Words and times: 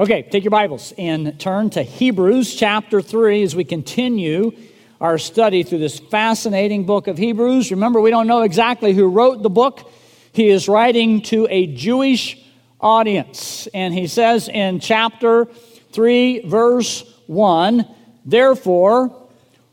Okay, 0.00 0.22
take 0.22 0.42
your 0.42 0.50
Bibles 0.50 0.94
and 0.96 1.38
turn 1.38 1.68
to 1.68 1.82
Hebrews 1.82 2.54
chapter 2.54 3.02
3 3.02 3.42
as 3.42 3.54
we 3.54 3.62
continue 3.62 4.52
our 5.02 5.18
study 5.18 5.64
through 5.64 5.80
this 5.80 5.98
fascinating 5.98 6.86
book 6.86 7.08
of 7.08 7.18
Hebrews. 7.18 7.70
Remember, 7.70 8.00
we 8.00 8.08
don't 8.08 8.26
know 8.26 8.40
exactly 8.40 8.94
who 8.94 9.06
wrote 9.08 9.42
the 9.42 9.50
book. 9.50 9.92
He 10.32 10.48
is 10.48 10.66
writing 10.66 11.20
to 11.24 11.46
a 11.50 11.66
Jewish 11.66 12.42
audience. 12.80 13.66
And 13.74 13.92
he 13.92 14.06
says 14.06 14.48
in 14.48 14.80
chapter 14.80 15.44
3, 15.92 16.48
verse 16.48 17.04
1 17.26 17.86
Therefore, 18.24 19.14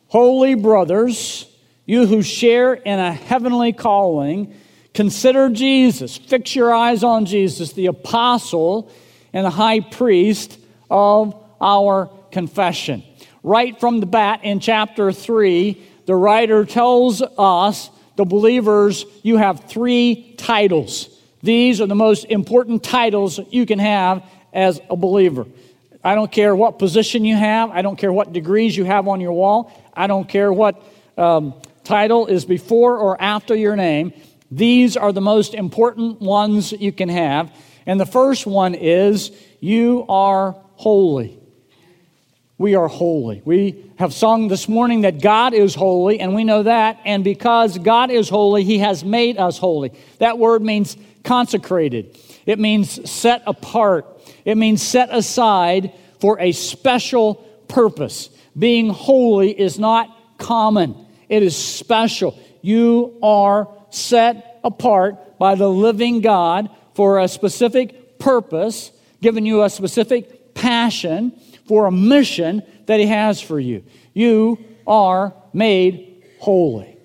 holy 0.08 0.56
brothers, 0.56 1.50
you 1.86 2.06
who 2.06 2.24
share 2.24 2.74
in 2.74 3.00
a 3.00 3.14
heavenly 3.14 3.72
calling, 3.72 4.54
consider 4.94 5.50
Jesus. 5.50 6.18
Fix 6.18 6.58
your 6.58 6.74
eyes 6.74 7.06
on 7.06 7.26
Jesus, 7.26 7.72
the 7.72 7.86
apostle 7.86 8.92
and 9.34 9.46
the 9.46 9.52
high 9.52 9.80
priest 9.80 10.60
of 10.90 11.36
our 11.62 12.10
confession. 12.32 13.04
Right 13.44 13.80
from 13.80 14.00
the 14.00 14.06
bat 14.06 14.42
in 14.44 14.60
chapter 14.60 15.12
3, 15.12 15.82
the 16.06 16.16
writer 16.16 16.66
tells 16.66 17.22
us, 17.22 17.90
the 18.16 18.26
believers, 18.26 19.06
you 19.24 19.38
have 19.38 19.70
three 19.70 20.36
titles. 20.38 21.08
These 21.42 21.80
are 21.80 21.88
the 21.88 21.96
most 21.96 22.26
important 22.26 22.84
titles 22.84 23.40
you 23.50 23.66
can 23.66 23.80
have 23.80 24.24
as 24.52 24.82
a 24.90 24.98
believer. 24.98 25.46
I 26.04 26.16
don't 26.16 26.30
care 26.30 26.54
what 26.54 26.80
position 26.80 27.24
you 27.24 27.36
have, 27.36 27.72
I 27.72 27.82
don't 27.82 27.98
care 27.98 28.12
what 28.12 28.34
degrees 28.34 28.76
you 28.76 28.84
have 28.84 29.08
on 29.08 29.22
your 29.22 29.32
wall, 29.32 29.72
I 29.94 30.08
don't 30.08 30.28
care 30.28 30.52
what 30.52 30.84
um, 31.18 31.54
title 31.86 32.28
is 32.28 32.44
before 32.44 32.98
or 32.98 33.22
after 33.22 33.56
your 33.56 33.76
name. 33.76 34.12
These 34.52 34.98
are 34.98 35.14
the 35.14 35.22
most 35.22 35.54
important 35.54 36.20
ones 36.20 36.72
you 36.72 36.92
can 36.92 37.10
have. 37.10 37.52
And 37.86 38.00
the 38.00 38.06
first 38.06 38.46
one 38.46 38.76
is 38.76 39.32
you 39.60 40.06
are 40.08 40.56
holy. 40.76 41.40
We 42.58 42.76
are 42.76 42.90
holy. 42.90 43.42
We 43.46 43.92
have 43.98 44.14
sung 44.14 44.50
this 44.50 44.68
morning 44.68 45.02
that 45.02 45.22
God 45.22 45.54
is 45.54 45.76
holy, 45.76 46.20
and 46.20 46.36
we 46.36 46.44
know 46.44 46.64
that. 46.64 47.00
And 47.06 47.24
because 47.24 47.78
God 47.78 48.12
is 48.12 48.28
holy, 48.28 48.66
He 48.66 48.80
has 48.80 49.04
made 49.04 49.38
us 49.38 49.58
holy. 49.58 49.94
That 50.18 50.38
word 50.38 50.62
means 50.62 50.98
consecrated, 51.24 52.18
it 52.46 52.60
means 52.60 53.10
set 53.10 53.44
apart, 53.48 54.06
it 54.44 54.58
means 54.58 54.82
set 54.82 55.10
aside 55.12 55.94
for 56.20 56.40
a 56.40 56.52
special 56.52 57.36
purpose. 57.70 58.30
Being 58.58 58.90
holy 58.90 59.58
is 59.58 59.80
not 59.80 60.38
common, 60.38 60.96
it 61.30 61.44
is 61.44 61.56
special. 61.56 62.38
You 62.62 63.18
are 63.24 63.70
set 63.90 64.60
apart 64.66 65.38
by 65.40 65.56
the 65.56 65.70
living 65.70 66.20
God 66.20 66.70
for 67.00 67.20
a 67.20 67.30
specific 67.30 68.20
purpose, 68.20 68.92
giving 69.22 69.46
you 69.46 69.64
a 69.64 69.70
specific 69.70 70.54
passion 70.54 71.32
for 71.66 71.86
a 71.86 71.92
mission 71.94 72.62
that 72.88 73.00
He 73.00 73.06
has 73.06 73.40
for 73.40 73.58
you. 73.58 73.86
You 74.14 74.62
are 74.86 75.34
made 75.54 76.26
holy. 76.40 76.98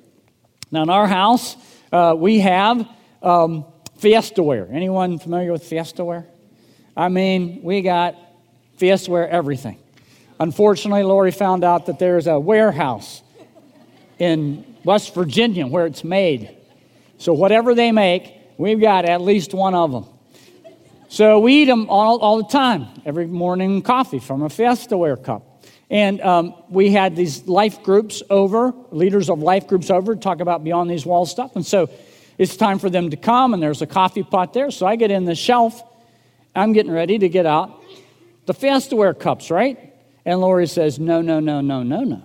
Now, 0.72 0.82
in 0.82 0.90
our 0.90 1.06
house, 1.06 1.54
uh, 1.92 2.16
we 2.18 2.40
have 2.40 2.88
um, 3.22 3.66
Fiestaware. 4.00 4.68
Anyone 4.72 5.20
familiar 5.20 5.52
with 5.52 5.62
fiesta 5.62 6.02
Fiestaware? 6.02 6.26
I 6.96 7.08
mean, 7.08 7.60
we 7.62 7.80
got 7.80 8.16
fiesta 8.78 9.12
Fiestaware 9.12 9.28
everything. 9.28 9.78
Unfortunately, 10.40 11.04
Lori 11.04 11.30
found 11.30 11.62
out 11.62 11.86
that 11.86 12.00
there's 12.00 12.26
a 12.26 12.40
warehouse 12.40 13.22
in 14.18 14.64
West 14.82 15.14
Virginia 15.14 15.68
where 15.68 15.86
it's 15.86 16.02
made. 16.02 16.52
So 17.18 17.32
whatever 17.32 17.76
they 17.76 17.92
make, 17.92 18.33
we've 18.58 18.80
got 18.80 19.04
at 19.04 19.20
least 19.20 19.54
one 19.54 19.74
of 19.74 19.92
them. 19.92 20.06
So 21.08 21.38
we 21.38 21.62
eat 21.62 21.66
them 21.66 21.88
all, 21.88 22.18
all 22.18 22.38
the 22.38 22.48
time, 22.48 22.88
every 23.04 23.26
morning 23.26 23.82
coffee 23.82 24.18
from 24.18 24.42
a 24.42 24.48
Fiestaware 24.48 25.22
cup. 25.22 25.64
And 25.90 26.20
um, 26.22 26.54
we 26.68 26.90
had 26.90 27.14
these 27.14 27.46
life 27.46 27.82
groups 27.82 28.22
over, 28.30 28.74
leaders 28.90 29.30
of 29.30 29.38
life 29.38 29.68
groups 29.68 29.90
over, 29.90 30.16
talk 30.16 30.40
about 30.40 30.64
Beyond 30.64 30.90
These 30.90 31.06
Walls 31.06 31.30
stuff. 31.30 31.54
And 31.54 31.64
so 31.64 31.88
it's 32.36 32.56
time 32.56 32.78
for 32.78 32.90
them 32.90 33.10
to 33.10 33.16
come, 33.16 33.54
and 33.54 33.62
there's 33.62 33.82
a 33.82 33.86
coffee 33.86 34.24
pot 34.24 34.52
there. 34.54 34.70
So 34.70 34.86
I 34.86 34.96
get 34.96 35.10
in 35.10 35.24
the 35.24 35.36
shelf. 35.36 35.82
I'm 36.54 36.72
getting 36.72 36.92
ready 36.92 37.18
to 37.18 37.28
get 37.28 37.46
out 37.46 37.80
the 38.46 38.54
Fiestaware 38.54 39.18
cups, 39.18 39.50
right? 39.50 39.94
And 40.24 40.40
Lori 40.40 40.66
says, 40.66 40.98
No, 40.98 41.20
no, 41.20 41.40
No, 41.40 41.60
no, 41.60 41.82
no, 41.82 41.82
no, 41.82 42.04
no, 42.04 42.16
no. 42.16 42.22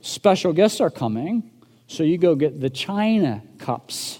Special 0.00 0.52
guests 0.52 0.80
are 0.80 0.90
coming, 0.90 1.50
so 1.94 2.02
you 2.02 2.18
go 2.18 2.34
get 2.34 2.60
the 2.60 2.70
China 2.70 3.42
cups. 3.58 4.18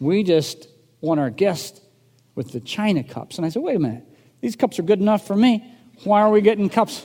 We 0.00 0.22
just 0.22 0.68
want 1.00 1.20
our 1.20 1.30
guests 1.30 1.80
with 2.34 2.52
the 2.52 2.60
China 2.60 3.04
cups. 3.04 3.36
And 3.36 3.46
I 3.46 3.50
said, 3.50 3.62
Wait 3.62 3.76
a 3.76 3.78
minute, 3.78 4.04
these 4.40 4.56
cups 4.56 4.78
are 4.78 4.82
good 4.82 5.00
enough 5.00 5.26
for 5.26 5.36
me. 5.36 5.64
Why 6.04 6.22
are 6.22 6.30
we 6.30 6.40
getting 6.40 6.68
cups 6.68 7.04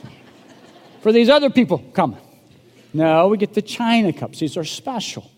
for 1.02 1.12
these 1.12 1.28
other 1.28 1.50
people 1.50 1.78
coming? 1.92 2.20
No, 2.92 3.28
we 3.28 3.36
get 3.36 3.52
the 3.52 3.62
China 3.62 4.12
cups. 4.12 4.40
These 4.40 4.56
are 4.56 4.64
special. 4.64 5.30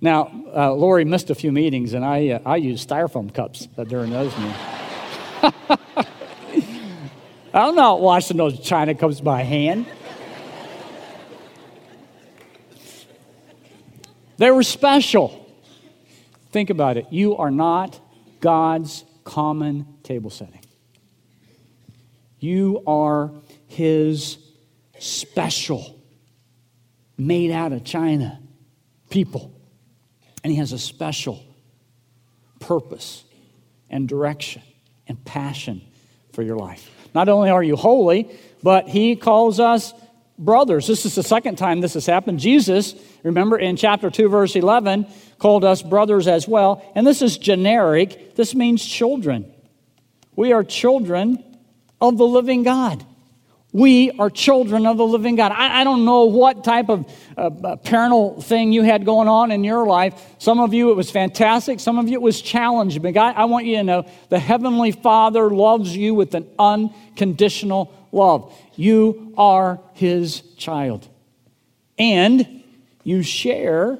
Now, 0.00 0.32
uh, 0.54 0.72
Lori 0.72 1.04
missed 1.04 1.30
a 1.30 1.34
few 1.34 1.52
meetings, 1.52 1.92
and 1.92 2.04
I, 2.04 2.30
uh, 2.30 2.40
I 2.44 2.56
used 2.56 2.88
styrofoam 2.88 3.32
cups 3.32 3.66
during 3.86 4.10
those 4.10 4.36
meetings. 4.36 4.56
I'm 7.54 7.74
not 7.74 8.00
washing 8.00 8.38
those 8.38 8.58
china 8.60 8.94
cups 8.94 9.20
by 9.20 9.42
hand. 9.42 9.86
They 14.42 14.50
were 14.50 14.64
special. 14.64 15.46
Think 16.50 16.70
about 16.70 16.96
it. 16.96 17.06
You 17.12 17.36
are 17.36 17.52
not 17.52 18.00
God's 18.40 19.04
common 19.22 19.86
table 20.02 20.30
setting. 20.30 20.64
You 22.40 22.82
are 22.84 23.30
His 23.68 24.38
special, 24.98 25.96
made 27.16 27.52
out 27.52 27.72
of 27.72 27.84
China 27.84 28.40
people. 29.10 29.54
And 30.42 30.52
He 30.52 30.58
has 30.58 30.72
a 30.72 30.78
special 30.78 31.40
purpose 32.58 33.22
and 33.90 34.08
direction 34.08 34.62
and 35.06 35.24
passion 35.24 35.82
for 36.32 36.42
your 36.42 36.56
life. 36.56 36.90
Not 37.14 37.28
only 37.28 37.50
are 37.50 37.62
you 37.62 37.76
holy, 37.76 38.28
but 38.60 38.88
He 38.88 39.14
calls 39.14 39.60
us 39.60 39.94
brothers. 40.38 40.86
This 40.86 41.04
is 41.04 41.14
the 41.14 41.22
second 41.22 41.56
time 41.56 41.80
this 41.80 41.94
has 41.94 42.06
happened. 42.06 42.40
Jesus, 42.40 42.94
remember 43.22 43.58
in 43.58 43.76
chapter 43.76 44.10
2, 44.10 44.28
verse 44.28 44.56
11, 44.56 45.06
called 45.38 45.64
us 45.64 45.82
brothers 45.82 46.26
as 46.26 46.48
well. 46.48 46.82
And 46.94 47.06
this 47.06 47.22
is 47.22 47.38
generic, 47.38 48.34
this 48.36 48.54
means 48.54 48.84
children. 48.84 49.52
We 50.34 50.52
are 50.52 50.64
children 50.64 51.42
of 52.00 52.16
the 52.16 52.26
living 52.26 52.62
God. 52.62 53.04
We 53.72 54.10
are 54.10 54.28
children 54.28 54.86
of 54.86 54.98
the 54.98 55.06
living 55.06 55.36
God. 55.36 55.50
I, 55.50 55.80
I 55.80 55.84
don't 55.84 56.04
know 56.04 56.24
what 56.24 56.62
type 56.62 56.90
of 56.90 57.10
uh, 57.38 57.50
uh, 57.64 57.76
parental 57.76 58.38
thing 58.42 58.70
you 58.70 58.82
had 58.82 59.06
going 59.06 59.28
on 59.28 59.50
in 59.50 59.64
your 59.64 59.86
life. 59.86 60.14
Some 60.38 60.60
of 60.60 60.74
you, 60.74 60.90
it 60.90 60.94
was 60.94 61.10
fantastic. 61.10 61.80
Some 61.80 61.98
of 61.98 62.06
you, 62.06 62.14
it 62.14 62.22
was 62.22 62.42
challenging. 62.42 63.00
But 63.00 63.16
I, 63.16 63.32
I 63.32 63.44
want 63.46 63.64
you 63.64 63.76
to 63.76 63.82
know 63.82 64.06
the 64.28 64.38
Heavenly 64.38 64.92
Father 64.92 65.48
loves 65.50 65.96
you 65.96 66.14
with 66.14 66.34
an 66.34 66.46
unconditional 66.58 68.01
love. 68.12 68.54
You 68.76 69.34
are 69.36 69.80
His 69.94 70.42
child. 70.56 71.08
And 71.98 72.62
you 73.02 73.22
share 73.22 73.98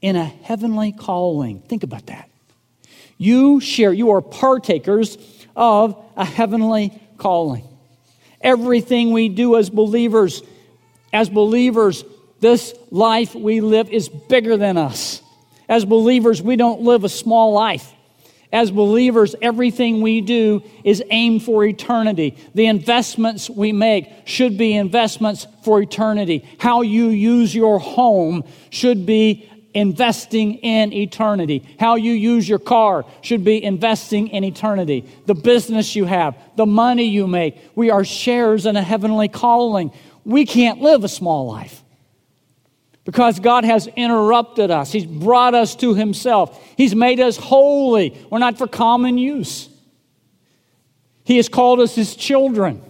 in 0.00 0.16
a 0.16 0.24
heavenly 0.24 0.92
calling. 0.92 1.60
Think 1.60 1.82
about 1.82 2.06
that. 2.06 2.30
You 3.18 3.60
share, 3.60 3.92
you 3.92 4.12
are 4.12 4.22
partakers 4.22 5.18
of 5.54 6.02
a 6.16 6.24
heavenly 6.24 6.98
calling 7.18 7.66
everything 8.46 9.10
we 9.10 9.28
do 9.28 9.56
as 9.56 9.68
believers. 9.68 10.42
As 11.12 11.28
believers, 11.28 12.04
this 12.40 12.74
life 12.90 13.34
we 13.34 13.60
live 13.60 13.90
is 13.90 14.08
bigger 14.08 14.56
than 14.56 14.76
us. 14.76 15.20
As 15.68 15.84
believers, 15.84 16.40
we 16.40 16.54
don't 16.56 16.82
live 16.82 17.02
a 17.02 17.08
small 17.08 17.52
life. 17.52 17.92
As 18.56 18.70
believers, 18.70 19.34
everything 19.42 20.00
we 20.00 20.22
do 20.22 20.62
is 20.82 21.04
aimed 21.10 21.42
for 21.42 21.62
eternity. 21.62 22.38
The 22.54 22.64
investments 22.68 23.50
we 23.50 23.70
make 23.70 24.10
should 24.24 24.56
be 24.56 24.72
investments 24.72 25.46
for 25.62 25.82
eternity. 25.82 26.42
How 26.58 26.80
you 26.80 27.08
use 27.08 27.54
your 27.54 27.78
home 27.78 28.44
should 28.70 29.04
be 29.04 29.46
investing 29.74 30.54
in 30.54 30.94
eternity. 30.94 31.76
How 31.78 31.96
you 31.96 32.12
use 32.12 32.48
your 32.48 32.58
car 32.58 33.04
should 33.20 33.44
be 33.44 33.62
investing 33.62 34.28
in 34.28 34.42
eternity. 34.42 35.06
The 35.26 35.34
business 35.34 35.94
you 35.94 36.06
have, 36.06 36.34
the 36.56 36.64
money 36.64 37.04
you 37.04 37.26
make, 37.26 37.58
we 37.74 37.90
are 37.90 38.06
shares 38.06 38.64
in 38.64 38.74
a 38.74 38.82
heavenly 38.82 39.28
calling. 39.28 39.90
We 40.24 40.46
can't 40.46 40.80
live 40.80 41.04
a 41.04 41.10
small 41.10 41.46
life 41.46 41.82
because 43.06 43.38
God 43.38 43.64
has 43.64 43.86
interrupted 43.86 44.72
us. 44.72 44.90
He's 44.90 45.06
brought 45.06 45.54
us 45.54 45.76
to 45.76 45.94
Himself, 45.94 46.62
He's 46.76 46.94
made 46.94 47.20
us 47.20 47.38
holy. 47.38 48.20
We're 48.30 48.40
not 48.40 48.58
for 48.58 48.66
common 48.66 49.16
use. 49.16 49.70
He 51.24 51.38
has 51.38 51.48
called 51.48 51.80
us 51.80 51.94
His 51.94 52.14
children. 52.14 52.82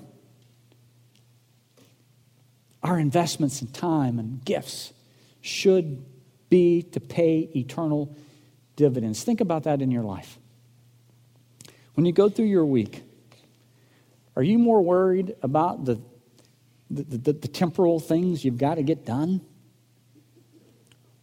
Our 2.82 2.98
investments 2.98 3.62
in 3.62 3.68
time 3.68 4.18
and 4.18 4.44
gifts 4.44 4.92
should 5.42 6.04
be 6.48 6.82
to 6.82 7.00
pay 7.00 7.50
eternal 7.54 8.16
dividends. 8.74 9.22
Think 9.22 9.40
about 9.40 9.64
that 9.64 9.82
in 9.82 9.90
your 9.90 10.02
life. 10.02 10.38
When 11.94 12.06
you 12.06 12.12
go 12.12 12.28
through 12.28 12.46
your 12.46 12.64
week, 12.64 13.02
are 14.34 14.42
you 14.42 14.58
more 14.58 14.82
worried 14.82 15.34
about 15.42 15.84
the, 15.84 16.00
the, 16.90 17.02
the, 17.02 17.32
the 17.32 17.48
temporal 17.48 18.00
things 18.00 18.44
you've 18.44 18.58
got 18.58 18.76
to 18.76 18.82
get 18.82 19.04
done? 19.04 19.40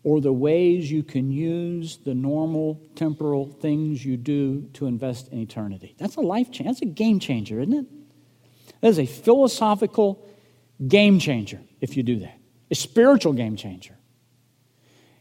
Or 0.04 0.20
the 0.20 0.34
ways 0.34 0.92
you 0.92 1.02
can 1.02 1.32
use 1.32 1.98
the 1.98 2.14
normal 2.14 2.82
temporal 2.96 3.48
things 3.48 4.04
you 4.04 4.18
do 4.18 4.64
to 4.74 4.86
invest 4.86 5.32
in 5.32 5.40
eternity? 5.40 5.96
That's 5.98 6.18
a 6.18 6.22
life 6.22 6.52
change. 6.52 6.68
That's 6.68 6.82
a 6.82 6.86
game 6.86 7.20
changer, 7.20 7.62
isn't 7.62 7.74
it? 7.74 7.86
That 8.82 8.90
is 8.90 9.00
a 9.00 9.06
philosophical 9.06 10.28
game 10.86 11.20
changer 11.20 11.62
if 11.80 11.96
you 11.96 12.04
do 12.04 12.20
that, 12.20 12.38
a 12.70 12.76
spiritual 12.76 13.34
game 13.34 13.56
changer. 13.56 13.96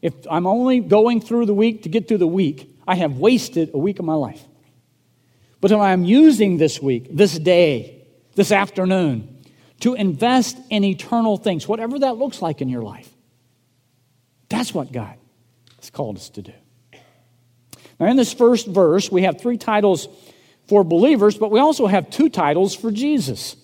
If 0.00 0.14
I'm 0.29 0.49
only 0.49 0.81
going 0.81 1.20
through 1.20 1.46
the 1.46 1.55
week 1.55 1.84
to 1.84 1.88
get 1.88 2.08
through 2.08 2.19
the 2.19 2.26
week, 2.26 2.76
I 2.87 2.96
have 2.96 3.19
wasted 3.19 3.70
a 3.73 3.79
week 3.79 4.00
of 4.00 4.05
my 4.05 4.14
life. 4.14 4.43
But 5.61 5.70
if 5.70 5.79
I'm 5.79 6.05
using 6.05 6.56
this 6.56 6.82
week, 6.82 7.06
this 7.12 7.38
day, 7.38 8.05
this 8.34 8.50
afternoon, 8.50 9.44
to 9.81 9.94
invest 9.94 10.58
in 10.70 10.82
eternal 10.82 11.37
things, 11.37 11.69
whatever 11.69 12.00
that 12.00 12.17
looks 12.17 12.43
like 12.43 12.61
in 12.61 12.69
your 12.69 12.82
life, 12.82 13.11
that's 14.52 14.75
what 14.75 14.93
God 14.93 15.14
has 15.78 15.90
called 15.90 16.16
us 16.16 16.28
to 16.31 16.43
do. 16.43 16.52
Now, 17.99 18.06
in 18.06 18.16
this 18.16 18.32
first 18.32 18.66
verse, 18.66 19.10
we 19.10 19.22
have 19.22 19.40
three 19.40 19.56
titles 19.56 20.08
for 20.69 20.84
believers, 20.84 21.37
but 21.37 21.50
we 21.50 21.60
also 21.60 21.87
have 21.87 22.10
two 22.10 22.28
titles 22.28 22.75
for 22.75 22.90
Jesus. 22.90 23.56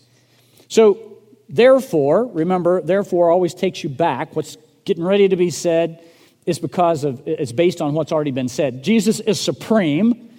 So, 0.68 1.18
therefore, 1.48 2.26
remember, 2.26 2.80
therefore 2.80 3.30
always 3.30 3.54
takes 3.54 3.82
you 3.82 3.88
back. 3.88 4.34
What's 4.34 4.56
getting 4.84 5.04
ready 5.04 5.28
to 5.28 5.36
be 5.36 5.50
said 5.50 6.02
is 6.46 6.58
because 6.58 7.04
of, 7.04 7.22
it's 7.26 7.52
based 7.52 7.82
on 7.82 7.94
what's 7.94 8.12
already 8.12 8.30
been 8.30 8.48
said. 8.48 8.82
Jesus 8.82 9.20
is 9.20 9.40
supreme. 9.40 10.30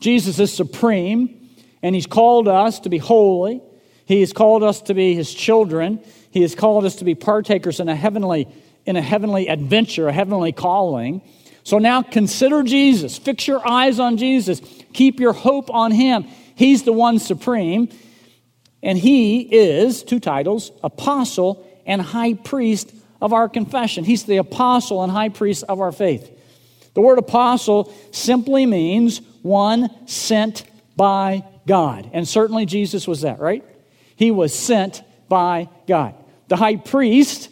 Jesus 0.00 0.38
is 0.38 0.52
supreme, 0.52 1.48
and 1.82 1.94
He's 1.94 2.06
called 2.06 2.48
us 2.48 2.80
to 2.80 2.90
be 2.90 2.98
holy. 2.98 3.62
He 4.04 4.20
has 4.20 4.32
called 4.32 4.62
us 4.62 4.82
to 4.82 4.94
be 4.94 5.14
His 5.14 5.32
children. 5.32 6.00
He 6.30 6.42
has 6.42 6.54
called 6.54 6.84
us 6.84 6.96
to 6.96 7.04
be 7.04 7.14
partakers 7.14 7.80
in 7.80 7.88
a 7.88 7.96
heavenly, 7.96 8.48
in 8.86 8.96
a 8.96 9.02
heavenly 9.02 9.48
adventure, 9.48 10.08
a 10.08 10.12
heavenly 10.12 10.52
calling. 10.52 11.22
So 11.62 11.78
now 11.78 12.02
consider 12.02 12.62
Jesus. 12.62 13.16
Fix 13.16 13.48
your 13.48 13.66
eyes 13.66 13.98
on 13.98 14.16
Jesus. 14.16 14.60
Keep 14.92 15.20
your 15.20 15.32
hope 15.32 15.70
on 15.70 15.90
Him. 15.90 16.24
He's 16.54 16.82
the 16.82 16.92
one 16.92 17.18
supreme. 17.18 17.88
And 18.82 18.98
He 18.98 19.40
is, 19.40 20.02
two 20.02 20.20
titles, 20.20 20.70
apostle 20.82 21.66
and 21.86 22.00
high 22.00 22.34
priest 22.34 22.92
of 23.20 23.32
our 23.32 23.48
confession. 23.48 24.04
He's 24.04 24.24
the 24.24 24.36
apostle 24.36 25.02
and 25.02 25.10
high 25.10 25.30
priest 25.30 25.64
of 25.68 25.80
our 25.80 25.92
faith. 25.92 26.30
The 26.92 27.00
word 27.00 27.18
apostle 27.18 27.92
simply 28.12 28.66
means 28.66 29.20
one 29.42 30.06
sent 30.06 30.64
by 30.96 31.44
God. 31.66 32.10
And 32.12 32.28
certainly 32.28 32.66
Jesus 32.66 33.08
was 33.08 33.22
that, 33.22 33.40
right? 33.40 33.64
He 34.16 34.30
was 34.30 34.56
sent 34.56 35.02
by 35.28 35.68
God. 35.86 36.14
The 36.48 36.56
high 36.56 36.76
priest 36.76 37.48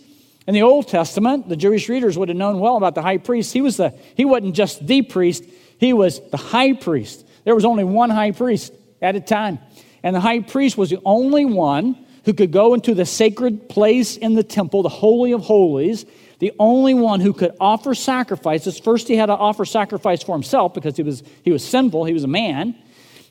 in 0.46 0.54
the 0.54 0.62
Old 0.62 0.88
Testament, 0.88 1.48
the 1.48 1.56
Jewish 1.56 1.88
readers 1.88 2.18
would 2.18 2.28
have 2.28 2.36
known 2.36 2.58
well 2.58 2.76
about 2.76 2.94
the 2.94 3.02
high 3.02 3.18
priest. 3.18 3.52
He 3.52 3.60
was 3.60 3.76
the 3.76 3.94
he 4.16 4.24
wasn't 4.24 4.54
just 4.56 4.86
the 4.86 5.02
priest, 5.02 5.44
he 5.78 5.92
was 5.92 6.20
the 6.30 6.36
high 6.36 6.72
priest. 6.72 7.26
There 7.44 7.54
was 7.54 7.64
only 7.64 7.84
one 7.84 8.10
high 8.10 8.32
priest 8.32 8.72
at 9.00 9.16
a 9.16 9.20
time. 9.20 9.58
And 10.02 10.16
the 10.16 10.20
high 10.20 10.40
priest 10.40 10.76
was 10.76 10.90
the 10.90 11.00
only 11.04 11.44
one 11.44 12.06
who 12.24 12.32
could 12.32 12.52
go 12.52 12.74
into 12.74 12.94
the 12.94 13.06
sacred 13.06 13.68
place 13.68 14.16
in 14.16 14.34
the 14.34 14.42
temple, 14.42 14.82
the 14.82 14.88
holy 14.88 15.32
of 15.32 15.42
holies, 15.42 16.06
the 16.38 16.52
only 16.58 16.94
one 16.94 17.20
who 17.20 17.32
could 17.32 17.52
offer 17.60 17.94
sacrifices. 17.94 18.78
First, 18.78 19.08
he 19.08 19.16
had 19.16 19.26
to 19.26 19.36
offer 19.36 19.64
sacrifice 19.64 20.22
for 20.22 20.34
himself 20.34 20.74
because 20.74 20.96
he 20.96 21.02
was, 21.02 21.22
he 21.44 21.52
was 21.52 21.64
sinful, 21.64 22.04
he 22.04 22.12
was 22.12 22.24
a 22.24 22.28
man. 22.28 22.76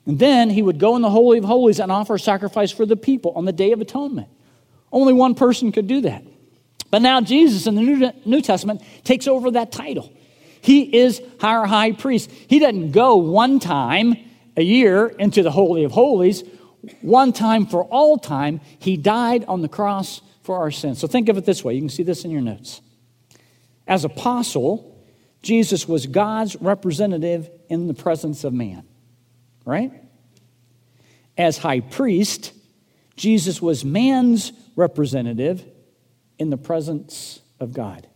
And 0.06 0.18
then 0.18 0.50
he 0.50 0.62
would 0.62 0.80
go 0.80 0.96
in 0.96 1.02
the 1.02 1.10
Holy 1.10 1.38
of 1.38 1.44
Holies 1.44 1.80
and 1.80 1.92
offer 1.92 2.18
sacrifice 2.18 2.72
for 2.72 2.86
the 2.86 2.96
people 2.96 3.32
on 3.36 3.46
the 3.46 3.52
Day 3.52 3.72
of 3.72 3.82
Atonement. 3.82 4.28
Only 4.92 5.14
one 5.14 5.36
person 5.36 5.72
could 5.72 5.88
do 5.88 6.02
that. 6.02 6.24
But 6.92 7.02
now 7.02 7.22
Jesus 7.22 7.66
in 7.66 7.76
the 7.76 8.14
New, 8.26 8.42
Testament 8.42 8.82
takes 9.04 9.26
over 9.26 9.52
that 9.52 9.72
title. 9.72 10.12
He 10.60 10.96
is 10.96 11.22
our 11.42 11.66
high 11.66 11.94
priest. 11.94 12.30
He 12.30 12.60
doesn't 12.60 12.92
go 12.92 13.16
one 13.16 13.60
time 13.60 14.16
a 14.58 14.62
year 14.62 15.08
into 15.08 15.42
the 15.42 15.52
Holy 15.52 15.86
of 15.86 15.94
Holies, 15.94 16.44
one 17.02 17.32
time 17.32 17.66
for 17.66 17.86
all 17.86 18.18
time. 18.18 18.60
He 18.78 18.98
died 18.98 19.46
on 19.46 19.62
the 19.62 19.70
cross 19.70 20.22
for 20.44 20.58
our 20.58 20.70
sins. 20.70 21.00
So 21.00 21.08
think 21.08 21.30
of 21.30 21.38
it 21.38 21.46
this 21.46 21.64
way. 21.64 21.74
You 21.74 21.82
can 21.82 21.90
see 21.90 22.04
this 22.04 22.26
in 22.26 22.32
your 22.32 22.42
notes. 22.42 22.82
As 23.88 24.04
apostle, 24.04 25.02
Jesus 25.42 25.88
was 25.88 26.06
God's 26.06 26.58
representative 26.58 27.50
in 27.70 27.88
the 27.88 27.94
presence 27.94 28.44
of 28.44 28.54
man, 28.54 28.84
right? 29.66 29.92
As 31.38 31.58
high 31.58 31.80
priest, 31.80 32.52
Jesus 33.16 33.62
was 33.62 33.86
man's 33.86 34.52
representative 34.76 35.66
in 36.42 36.50
the 36.50 36.58
presence 36.58 37.40
of 37.60 37.72
God. 37.72 38.08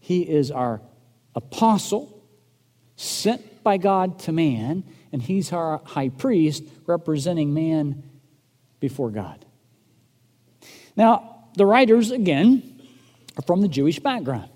He 0.00 0.22
is 0.22 0.50
our 0.50 0.80
apostle 1.34 2.26
sent 2.96 3.62
by 3.62 3.76
God 3.76 4.20
to 4.20 4.32
man, 4.32 4.84
and 5.12 5.20
he's 5.20 5.52
our 5.52 5.82
high 5.84 6.08
priest 6.08 6.64
representing 6.86 7.52
man 7.52 8.02
before 8.80 9.10
God. 9.10 9.44
Now, 10.96 11.44
the 11.58 11.66
writers, 11.66 12.10
again, 12.10 12.80
are 13.36 13.42
from 13.42 13.60
the 13.60 13.68
Jewish 13.68 13.98
background. 13.98 14.48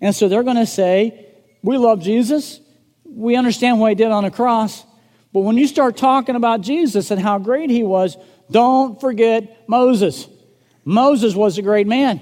And 0.00 0.14
so 0.14 0.28
they're 0.28 0.44
going 0.44 0.54
to 0.54 0.66
say, 0.66 1.26
We 1.64 1.76
love 1.76 2.02
Jesus. 2.02 2.60
We 3.04 3.34
understand 3.34 3.80
what 3.80 3.88
he 3.88 3.94
did 3.96 4.12
on 4.12 4.22
the 4.22 4.30
cross. 4.30 4.84
But 5.32 5.40
when 5.40 5.56
you 5.56 5.66
start 5.66 5.96
talking 5.96 6.36
about 6.36 6.60
Jesus 6.60 7.10
and 7.10 7.20
how 7.20 7.40
great 7.40 7.68
he 7.68 7.82
was, 7.82 8.16
don't 8.48 9.00
forget 9.00 9.68
Moses. 9.68 10.28
Moses 10.84 11.34
was 11.34 11.58
a 11.58 11.62
great 11.62 11.86
man. 11.86 12.20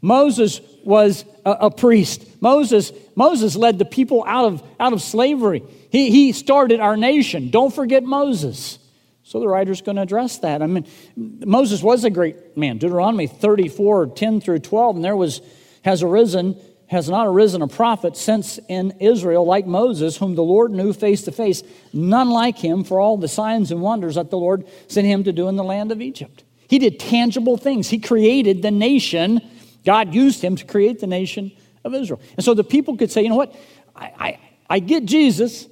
Moses 0.00 0.60
was 0.84 1.24
a, 1.44 1.50
a, 1.50 1.70
priest. 1.70 2.40
Moses, 2.40 2.92
Moses 3.16 3.56
led 3.56 3.78
the 3.78 3.84
people 3.84 4.24
out 4.26 4.44
of, 4.44 4.62
out 4.78 4.92
of 4.92 5.02
slavery. 5.02 5.62
He, 5.90 6.10
he 6.10 6.32
started 6.32 6.78
our 6.78 6.96
nation. 6.96 7.50
Don't 7.50 7.74
forget 7.74 8.04
Moses. 8.04 8.78
So 9.24 9.40
the 9.40 9.48
writer's 9.48 9.82
going 9.82 9.96
to 9.96 10.02
address 10.02 10.38
that. 10.38 10.62
I 10.62 10.66
mean, 10.66 10.86
Moses 11.16 11.82
was 11.82 12.04
a 12.04 12.10
great 12.10 12.56
man. 12.56 12.78
Deuteronomy 12.78 13.26
34, 13.26 14.08
10 14.08 14.40
through 14.40 14.60
12, 14.60 14.96
and 14.96 15.04
there 15.04 15.16
was, 15.16 15.40
has 15.82 16.02
arisen 16.02 16.56
has 16.88 17.08
not 17.08 17.26
arisen 17.26 17.62
a 17.62 17.68
prophet 17.68 18.16
since 18.16 18.58
in 18.68 18.92
Israel 18.98 19.44
like 19.44 19.66
Moses, 19.66 20.16
whom 20.16 20.34
the 20.34 20.42
Lord 20.42 20.70
knew 20.72 20.92
face 20.92 21.22
to 21.24 21.32
face, 21.32 21.62
none 21.92 22.30
like 22.30 22.56
him 22.56 22.82
for 22.82 22.98
all 22.98 23.18
the 23.18 23.28
signs 23.28 23.70
and 23.70 23.82
wonders 23.82 24.16
that 24.16 24.30
the 24.30 24.38
Lord 24.38 24.66
sent 24.88 25.06
him 25.06 25.24
to 25.24 25.32
do 25.32 25.48
in 25.48 25.56
the 25.56 25.64
land 25.64 25.92
of 25.92 26.00
Egypt. 26.00 26.44
He 26.68 26.78
did 26.78 27.00
tangible 27.00 27.56
things. 27.56 27.88
He 27.88 27.98
created 27.98 28.62
the 28.62 28.70
nation. 28.70 29.40
God 29.84 30.14
used 30.14 30.42
him 30.42 30.56
to 30.56 30.64
create 30.64 31.00
the 31.00 31.06
nation 31.06 31.52
of 31.82 31.94
Israel. 31.94 32.20
And 32.36 32.44
so 32.44 32.54
the 32.54 32.64
people 32.64 32.96
could 32.96 33.10
say, 33.10 33.22
you 33.22 33.30
know 33.30 33.36
what? 33.36 33.54
I, 33.96 34.12
I, 34.18 34.40
I 34.70 34.78
get 34.78 35.06
Jesus, 35.06 35.66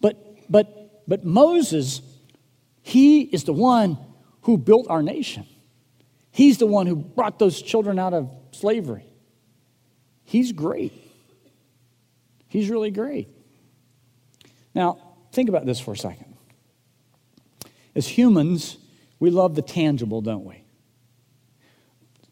but, 0.00 0.16
but, 0.50 1.06
but 1.06 1.24
Moses, 1.24 2.00
he 2.82 3.20
is 3.20 3.44
the 3.44 3.52
one 3.52 3.98
who 4.42 4.56
built 4.56 4.88
our 4.88 5.02
nation. 5.02 5.46
He's 6.30 6.58
the 6.58 6.66
one 6.66 6.86
who 6.86 6.96
brought 6.96 7.38
those 7.38 7.60
children 7.60 7.98
out 7.98 8.14
of 8.14 8.34
slavery. 8.52 9.04
He's 10.24 10.52
great. 10.52 10.92
He's 12.48 12.70
really 12.70 12.90
great. 12.90 13.28
Now, 14.74 14.98
think 15.32 15.48
about 15.48 15.66
this 15.66 15.80
for 15.80 15.92
a 15.92 15.96
second. 15.96 16.36
As 17.94 18.06
humans, 18.06 18.78
we 19.20 19.30
love 19.30 19.54
the 19.54 19.62
tangible, 19.62 20.20
don't 20.20 20.44
we? 20.44 20.62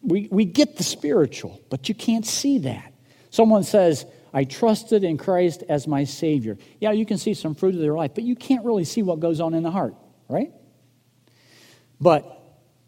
We, 0.03 0.29
we 0.31 0.45
get 0.45 0.77
the 0.77 0.85
spiritual, 0.85 1.61
but 1.69 1.89
you 1.89 1.95
can't 1.95 2.25
see 2.25 2.59
that. 2.59 2.93
Someone 3.31 3.65
says, 3.65 4.07
I 4.33 4.45
trusted 4.45 5.03
in 5.03 5.17
Christ 5.17 5.65
as 5.69 5.87
my 5.87 6.05
Savior. 6.05 6.59
Yeah, 6.81 6.93
you 6.93 7.07
can 7.07 7.19
see 7.19 7.35
some 7.35 7.55
fruit 7.55 7.75
of 7.75 7.81
their 7.81 7.95
life, 7.95 8.13
but 8.15 8.25
you 8.25 8.37
can't 8.37 8.65
really 8.65 8.85
see 8.85 9.03
what 9.03 9.19
goes 9.19 9.41
on 9.41 9.55
in 9.55 9.63
the 9.63 9.71
heart, 9.71 9.95
right? 10.29 10.53
But 12.01 12.33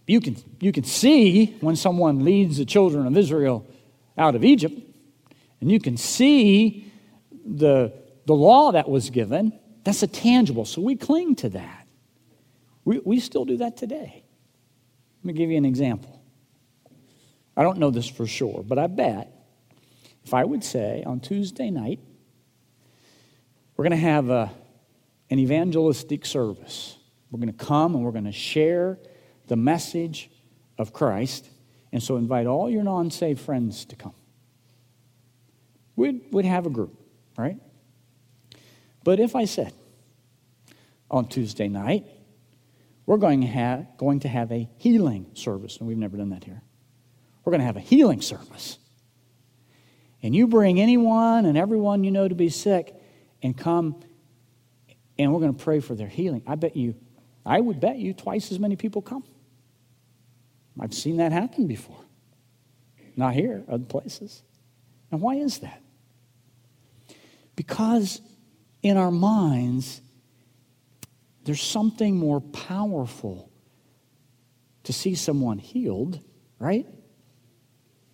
you 0.06 0.20
can, 0.20 0.36
you 0.60 0.72
can 0.72 0.84
see 0.84 1.56
when 1.60 1.76
someone 1.76 2.24
leads 2.24 2.58
the 2.58 2.64
children 2.64 3.06
of 3.06 3.16
Israel 3.16 3.66
out 4.16 4.34
of 4.34 4.44
Egypt, 4.44 4.80
and 5.60 5.70
you 5.70 5.80
can 5.80 5.96
see 5.96 6.90
the, 7.44 7.92
the 8.26 8.34
law 8.34 8.72
that 8.72 8.88
was 8.88 9.10
given. 9.10 9.58
That's 9.84 10.02
a 10.02 10.06
tangible. 10.06 10.64
So 10.64 10.80
we 10.80 10.96
cling 10.96 11.36
to 11.36 11.48
that. 11.50 11.77
We, 12.88 13.00
we 13.04 13.20
still 13.20 13.44
do 13.44 13.58
that 13.58 13.76
today. 13.76 14.24
Let 15.18 15.24
me 15.26 15.34
give 15.34 15.50
you 15.50 15.58
an 15.58 15.66
example. 15.66 16.22
I 17.54 17.62
don't 17.62 17.76
know 17.76 17.90
this 17.90 18.08
for 18.08 18.26
sure, 18.26 18.64
but 18.66 18.78
I 18.78 18.86
bet 18.86 19.30
if 20.24 20.32
I 20.32 20.42
would 20.42 20.64
say 20.64 21.02
on 21.04 21.20
Tuesday 21.20 21.68
night, 21.68 22.00
we're 23.76 23.82
going 23.82 23.90
to 23.90 23.98
have 23.98 24.30
a, 24.30 24.50
an 25.28 25.38
evangelistic 25.38 26.24
service. 26.24 26.96
We're 27.30 27.40
going 27.40 27.52
to 27.52 27.62
come 27.62 27.94
and 27.94 28.02
we're 28.02 28.10
going 28.10 28.24
to 28.24 28.32
share 28.32 28.98
the 29.48 29.56
message 29.56 30.30
of 30.78 30.94
Christ. 30.94 31.46
And 31.92 32.02
so 32.02 32.16
invite 32.16 32.46
all 32.46 32.70
your 32.70 32.84
non 32.84 33.10
saved 33.10 33.40
friends 33.42 33.84
to 33.84 33.96
come 33.96 34.14
we'd, 35.94 36.22
we'd 36.32 36.46
have 36.46 36.64
a 36.64 36.70
group, 36.70 36.98
right? 37.36 37.58
But 39.04 39.20
if 39.20 39.36
I 39.36 39.44
said, 39.44 39.74
on 41.10 41.28
Tuesday 41.28 41.68
night, 41.68 42.06
we're 43.08 43.16
going 43.16 43.40
to 43.40 43.46
have, 43.46 43.96
going 43.96 44.20
to 44.20 44.28
have 44.28 44.52
a 44.52 44.68
healing 44.76 45.30
service. 45.32 45.78
And 45.78 45.88
we've 45.88 45.96
never 45.96 46.18
done 46.18 46.28
that 46.28 46.44
here. 46.44 46.60
We're 47.42 47.52
going 47.52 47.60
to 47.60 47.66
have 47.66 47.78
a 47.78 47.80
healing 47.80 48.20
service. 48.20 48.76
And 50.22 50.36
you 50.36 50.46
bring 50.46 50.78
anyone 50.78 51.46
and 51.46 51.56
everyone 51.56 52.04
you 52.04 52.10
know 52.10 52.28
to 52.28 52.34
be 52.34 52.50
sick 52.50 52.94
and 53.42 53.56
come, 53.56 53.98
and 55.18 55.32
we're 55.32 55.40
going 55.40 55.54
to 55.54 55.64
pray 55.64 55.80
for 55.80 55.94
their 55.94 56.06
healing. 56.06 56.42
I 56.46 56.56
bet 56.56 56.76
you, 56.76 56.96
I 57.46 57.58
would 57.62 57.80
bet 57.80 57.96
you 57.96 58.12
twice 58.12 58.52
as 58.52 58.58
many 58.58 58.76
people 58.76 59.00
come. 59.00 59.24
I've 60.78 60.92
seen 60.92 61.16
that 61.16 61.32
happen 61.32 61.66
before. 61.66 62.04
Not 63.16 63.32
here, 63.32 63.64
other 63.70 63.86
places. 63.86 64.42
Now, 65.10 65.16
why 65.16 65.36
is 65.36 65.60
that? 65.60 65.80
Because 67.56 68.20
in 68.82 68.98
our 68.98 69.10
minds, 69.10 70.02
there's 71.48 71.62
something 71.62 72.14
more 72.14 72.42
powerful 72.42 73.50
to 74.82 74.92
see 74.92 75.14
someone 75.14 75.56
healed, 75.56 76.20
right, 76.58 76.86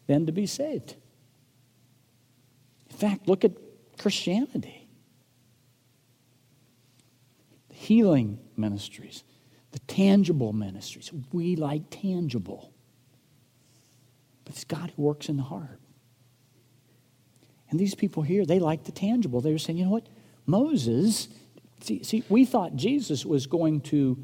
than 0.07 0.26
to 0.26 0.31
be 0.31 0.47
saved. 0.47 0.95
In 2.88 2.97
fact, 2.97 3.26
look 3.26 3.45
at 3.45 3.50
Christianity. 3.99 4.88
The 7.71 7.75
healing 7.75 8.38
ministries, 8.57 9.25
the 9.73 9.81
tangible 9.81 10.53
ministries. 10.53 11.11
We 11.33 11.57
like 11.57 11.91
tangible. 11.91 12.73
But 14.45 14.55
it's 14.55 14.62
God 14.62 14.93
who 14.95 15.03
works 15.03 15.29
in 15.29 15.38
the 15.38 15.43
heart. 15.43 15.81
And 17.69 17.81
these 17.81 17.97
people 17.97 18.23
here, 18.23 18.47
they 18.47 18.61
like 18.61 18.85
the 18.85 18.93
tangible. 18.93 19.41
They 19.41 19.50
were 19.50 19.59
saying, 19.59 19.79
you 19.79 19.87
know 19.87 19.91
what? 19.91 20.07
Moses, 20.47 21.26
see, 21.85 22.03
see 22.03 22.25
we 22.29 22.45
thought 22.45 22.76
Jesus 22.76 23.25
was 23.25 23.47
going 23.47 23.81
to 23.83 24.19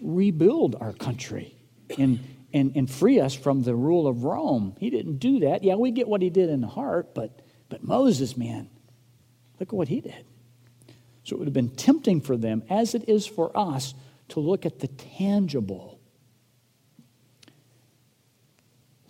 rebuild 0.00 0.76
our 0.80 0.92
country 0.92 1.54
and, 1.98 2.20
and, 2.52 2.76
and 2.76 2.90
free 2.90 3.20
us 3.20 3.34
from 3.34 3.62
the 3.62 3.74
rule 3.74 4.06
of 4.06 4.24
Rome. 4.24 4.76
He 4.78 4.90
didn't 4.90 5.18
do 5.18 5.40
that. 5.40 5.64
Yeah, 5.64 5.74
we 5.74 5.90
get 5.90 6.08
what 6.08 6.22
he 6.22 6.30
did 6.30 6.50
in 6.50 6.60
the 6.60 6.68
heart, 6.68 7.14
but, 7.14 7.40
but 7.68 7.82
Moses, 7.82 8.36
man, 8.36 8.68
look 9.58 9.70
at 9.70 9.74
what 9.74 9.88
he 9.88 10.00
did. 10.00 10.24
So 11.24 11.36
it 11.36 11.40
would 11.40 11.48
have 11.48 11.54
been 11.54 11.70
tempting 11.70 12.20
for 12.20 12.36
them, 12.36 12.62
as 12.70 12.94
it 12.94 13.08
is 13.08 13.26
for 13.26 13.56
us, 13.56 13.94
to 14.28 14.40
look 14.40 14.64
at 14.64 14.78
the 14.78 14.88
tangible. 14.88 16.00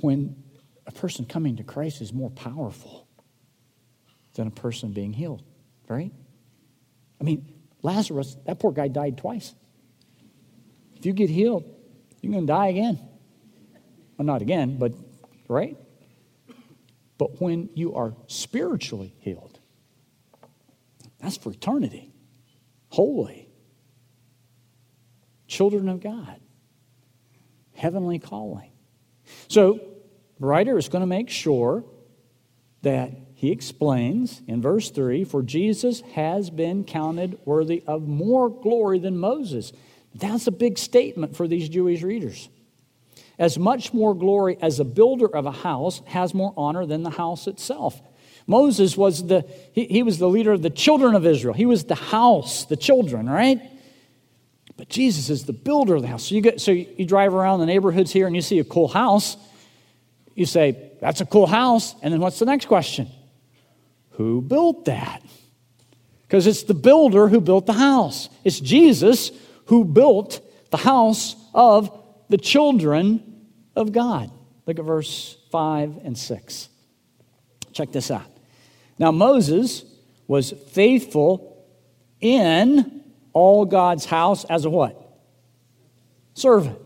When 0.00 0.42
a 0.86 0.92
person 0.92 1.26
coming 1.26 1.56
to 1.56 1.64
Christ 1.64 2.00
is 2.00 2.12
more 2.12 2.30
powerful 2.30 3.06
than 4.34 4.46
a 4.46 4.52
person 4.52 4.92
being 4.92 5.12
healed, 5.12 5.42
right? 5.88 6.12
I 7.20 7.24
mean, 7.24 7.52
Lazarus, 7.82 8.36
that 8.46 8.58
poor 8.58 8.72
guy 8.72 8.88
died 8.88 9.18
twice. 9.18 9.54
If 10.96 11.06
you 11.06 11.12
get 11.12 11.30
healed, 11.30 11.64
you're 12.20 12.32
going 12.32 12.46
to 12.46 12.52
die 12.52 12.68
again. 12.68 12.98
Well, 14.16 14.26
not 14.26 14.42
again, 14.42 14.78
but, 14.78 14.92
right? 15.48 15.76
But 17.18 17.40
when 17.40 17.70
you 17.74 17.94
are 17.94 18.14
spiritually 18.26 19.14
healed, 19.18 19.58
that's 21.20 21.36
for 21.36 21.52
eternity. 21.52 22.12
Holy. 22.90 23.48
Children 25.46 25.88
of 25.88 26.00
God. 26.00 26.40
Heavenly 27.74 28.18
calling. 28.18 28.72
So, 29.48 29.80
writer 30.40 30.78
is 30.78 30.88
going 30.88 31.02
to 31.02 31.06
make 31.06 31.30
sure 31.30 31.84
that 32.82 33.12
he 33.38 33.52
explains 33.52 34.42
in 34.48 34.60
verse 34.60 34.90
3 34.90 35.22
For 35.22 35.42
Jesus 35.44 36.00
has 36.14 36.50
been 36.50 36.82
counted 36.82 37.38
worthy 37.44 37.84
of 37.86 38.08
more 38.08 38.50
glory 38.50 38.98
than 38.98 39.16
Moses. 39.16 39.72
That's 40.12 40.48
a 40.48 40.50
big 40.50 40.76
statement 40.76 41.36
for 41.36 41.46
these 41.46 41.68
Jewish 41.68 42.02
readers. 42.02 42.48
As 43.38 43.56
much 43.56 43.94
more 43.94 44.12
glory 44.12 44.58
as 44.60 44.80
a 44.80 44.84
builder 44.84 45.28
of 45.32 45.46
a 45.46 45.52
house 45.52 46.02
has 46.06 46.34
more 46.34 46.52
honor 46.56 46.84
than 46.84 47.04
the 47.04 47.10
house 47.10 47.46
itself. 47.46 48.02
Moses 48.48 48.96
was 48.96 49.24
the 49.28 49.48
he, 49.72 49.84
he 49.84 50.02
was 50.02 50.18
the 50.18 50.28
leader 50.28 50.50
of 50.50 50.62
the 50.62 50.70
children 50.70 51.14
of 51.14 51.24
Israel. 51.24 51.54
He 51.54 51.66
was 51.66 51.84
the 51.84 51.94
house, 51.94 52.64
the 52.64 52.76
children, 52.76 53.30
right? 53.30 53.62
But 54.76 54.88
Jesus 54.88 55.30
is 55.30 55.44
the 55.44 55.52
builder 55.52 55.94
of 55.94 56.02
the 56.02 56.08
house. 56.08 56.24
So 56.24 56.34
you 56.34 56.40
get 56.40 56.60
so 56.60 56.72
you 56.72 57.06
drive 57.06 57.34
around 57.34 57.60
the 57.60 57.66
neighborhoods 57.66 58.10
here 58.10 58.26
and 58.26 58.34
you 58.34 58.42
see 58.42 58.58
a 58.58 58.64
cool 58.64 58.88
house 58.88 59.36
you 60.38 60.46
say, 60.46 60.92
That's 61.00 61.20
a 61.20 61.26
cool 61.26 61.48
house. 61.48 61.96
And 62.00 62.14
then 62.14 62.20
what's 62.20 62.38
the 62.38 62.44
next 62.44 62.66
question? 62.66 63.08
Who 64.18 64.42
built 64.42 64.86
that? 64.86 65.22
Because 66.26 66.48
it's 66.48 66.64
the 66.64 66.74
builder 66.74 67.28
who 67.28 67.40
built 67.40 67.66
the 67.66 67.72
house. 67.72 68.28
It's 68.42 68.58
Jesus 68.58 69.30
who 69.66 69.84
built 69.84 70.40
the 70.70 70.76
house 70.76 71.36
of 71.54 71.96
the 72.28 72.36
children 72.36 73.46
of 73.76 73.92
God. 73.92 74.32
Look 74.66 74.80
at 74.80 74.84
verse 74.84 75.36
5 75.52 76.00
and 76.04 76.18
6. 76.18 76.68
Check 77.72 77.92
this 77.92 78.10
out. 78.10 78.26
Now, 78.98 79.12
Moses 79.12 79.84
was 80.26 80.50
faithful 80.50 81.64
in 82.20 83.04
all 83.32 83.64
God's 83.66 84.04
house 84.04 84.44
as 84.46 84.64
a 84.64 84.70
what? 84.70 85.00
Servant. 86.34 86.76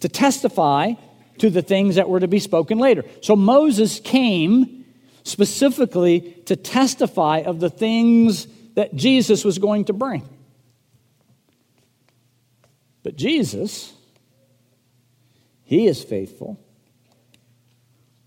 To 0.00 0.08
testify 0.10 0.92
to 1.38 1.48
the 1.48 1.62
things 1.62 1.94
that 1.94 2.10
were 2.10 2.20
to 2.20 2.28
be 2.28 2.40
spoken 2.40 2.78
later. 2.78 3.04
So 3.22 3.34
Moses 3.36 4.00
came 4.00 4.77
specifically 5.22 6.20
to 6.46 6.56
testify 6.56 7.38
of 7.38 7.60
the 7.60 7.70
things 7.70 8.46
that 8.74 8.94
Jesus 8.94 9.44
was 9.44 9.58
going 9.58 9.86
to 9.86 9.92
bring. 9.92 10.28
But 13.02 13.16
Jesus, 13.16 13.92
he 15.64 15.86
is 15.86 16.02
faithful 16.02 16.58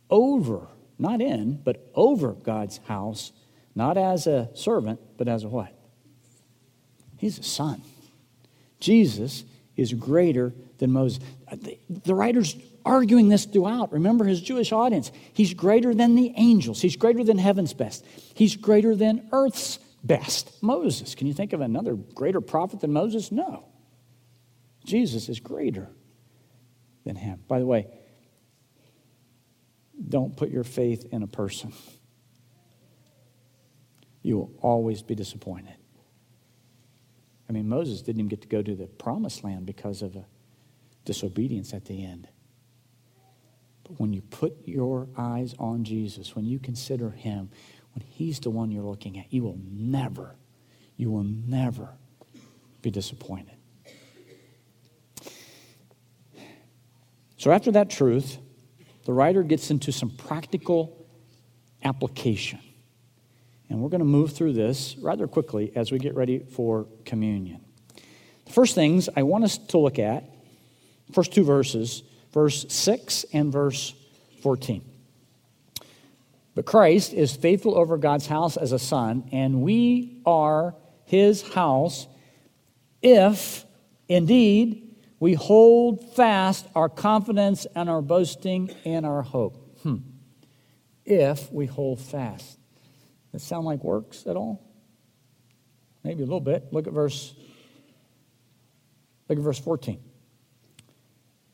over, 0.09 0.67
not 0.99 1.21
in, 1.21 1.53
but 1.63 1.89
over 1.95 2.33
God's 2.33 2.77
house, 2.87 3.31
not 3.73 3.97
as 3.97 4.27
a 4.27 4.49
servant, 4.53 4.99
but 5.17 5.27
as 5.27 5.43
a 5.43 5.47
what? 5.47 5.73
He's 7.17 7.39
a 7.39 7.43
son. 7.43 7.81
Jesus 8.79 9.45
is 9.77 9.93
greater 9.93 10.53
than 10.79 10.91
Moses. 10.91 11.23
The, 11.49 12.13
writers 12.13 12.55
arguing 12.85 13.29
this 13.29 13.45
throughout. 13.45 13.91
Remember 13.91 14.25
his 14.25 14.41
Jewish 14.41 14.71
audience. 14.71 15.11
He's 15.33 15.53
greater 15.53 15.93
than 15.93 16.15
the 16.15 16.33
angels, 16.35 16.81
he's 16.81 16.95
greater 16.95 17.23
than 17.23 17.37
heaven's 17.37 17.73
best, 17.73 18.05
he's 18.33 18.55
greater 18.55 18.95
than 18.95 19.27
earth's 19.31 19.79
best. 20.03 20.61
Moses. 20.61 21.15
Can 21.15 21.27
you 21.27 21.33
think 21.33 21.53
of 21.53 21.61
another 21.61 21.95
greater 21.95 22.41
prophet 22.41 22.79
than 22.79 22.91
Moses? 22.91 23.31
No. 23.31 23.65
Jesus 24.85 25.29
is 25.29 25.39
greater 25.39 25.89
than 27.05 27.15
him. 27.15 27.39
By 27.47 27.59
the 27.59 27.65
way, 27.65 27.87
don't 30.09 30.35
put 30.35 30.49
your 30.49 30.63
faith 30.63 31.05
in 31.11 31.23
a 31.23 31.27
person. 31.27 31.73
You 34.23 34.37
will 34.37 34.51
always 34.61 35.01
be 35.01 35.15
disappointed. 35.15 35.75
I 37.49 37.53
mean, 37.53 37.67
Moses 37.67 38.01
didn't 38.01 38.19
even 38.19 38.29
get 38.29 38.41
to 38.41 38.47
go 38.47 38.61
to 38.61 38.75
the 38.75 38.87
promised 38.87 39.43
land 39.43 39.65
because 39.65 40.01
of 40.01 40.15
a 40.15 40.25
disobedience 41.05 41.73
at 41.73 41.85
the 41.85 42.03
end. 42.03 42.27
But 43.83 43.99
when 43.99 44.13
you 44.13 44.21
put 44.21 44.53
your 44.65 45.07
eyes 45.17 45.55
on 45.59 45.83
Jesus, 45.83 46.35
when 46.35 46.45
you 46.45 46.59
consider 46.59 47.09
him, 47.09 47.49
when 47.93 48.05
he's 48.07 48.39
the 48.39 48.49
one 48.49 48.71
you're 48.71 48.83
looking 48.83 49.19
at, 49.19 49.31
you 49.31 49.43
will 49.43 49.59
never, 49.71 50.35
you 50.97 51.11
will 51.11 51.23
never 51.23 51.89
be 52.81 52.91
disappointed. 52.91 53.55
So, 57.37 57.51
after 57.51 57.71
that 57.71 57.89
truth, 57.89 58.37
the 59.05 59.13
writer 59.13 59.41
gets 59.43 59.71
into 59.71 59.91
some 59.91 60.11
practical 60.11 61.07
application. 61.83 62.59
And 63.69 63.81
we're 63.81 63.89
going 63.89 63.99
to 63.99 64.05
move 64.05 64.33
through 64.33 64.53
this 64.53 64.95
rather 65.01 65.27
quickly 65.27 65.71
as 65.75 65.91
we 65.91 65.97
get 65.97 66.13
ready 66.13 66.39
for 66.39 66.87
communion. 67.05 67.61
The 68.45 68.51
first 68.51 68.75
things 68.75 69.09
I 69.15 69.23
want 69.23 69.43
us 69.43 69.57
to 69.57 69.77
look 69.77 69.97
at, 69.97 70.23
first 71.13 71.33
two 71.33 71.43
verses, 71.43 72.03
verse 72.33 72.65
6 72.69 73.25
and 73.33 73.51
verse 73.51 73.93
14. 74.41 74.83
But 76.53 76.65
Christ 76.65 77.13
is 77.13 77.35
faithful 77.35 77.77
over 77.77 77.97
God's 77.97 78.27
house 78.27 78.57
as 78.57 78.71
a 78.71 78.79
son, 78.79 79.29
and 79.31 79.61
we 79.61 80.21
are 80.25 80.75
his 81.05 81.41
house 81.53 82.07
if 83.01 83.65
indeed 84.07 84.95
we 85.19 85.33
hold 85.33 86.15
fast 86.15 86.67
our 86.75 86.89
confidence 86.89 87.65
and 87.75 87.89
our 87.89 88.01
boasting 88.01 88.73
and 88.85 89.05
our 89.05 89.21
hope. 89.21 89.79
Hmm. 89.83 89.97
If 91.05 91.51
we 91.51 91.65
hold 91.67 91.99
fast. 91.99 92.57
Does 93.31 93.41
that 93.41 93.47
sound 93.47 93.65
like 93.65 93.83
works 93.83 94.25
at 94.27 94.35
all? 94.35 94.61
Maybe 96.03 96.23
a 96.23 96.25
little 96.25 96.41
bit. 96.41 96.73
Look 96.73 96.87
at 96.87 96.93
verse 96.93 97.33
look 99.29 99.37
at 99.37 99.43
verse 99.43 99.59
14. 99.59 99.99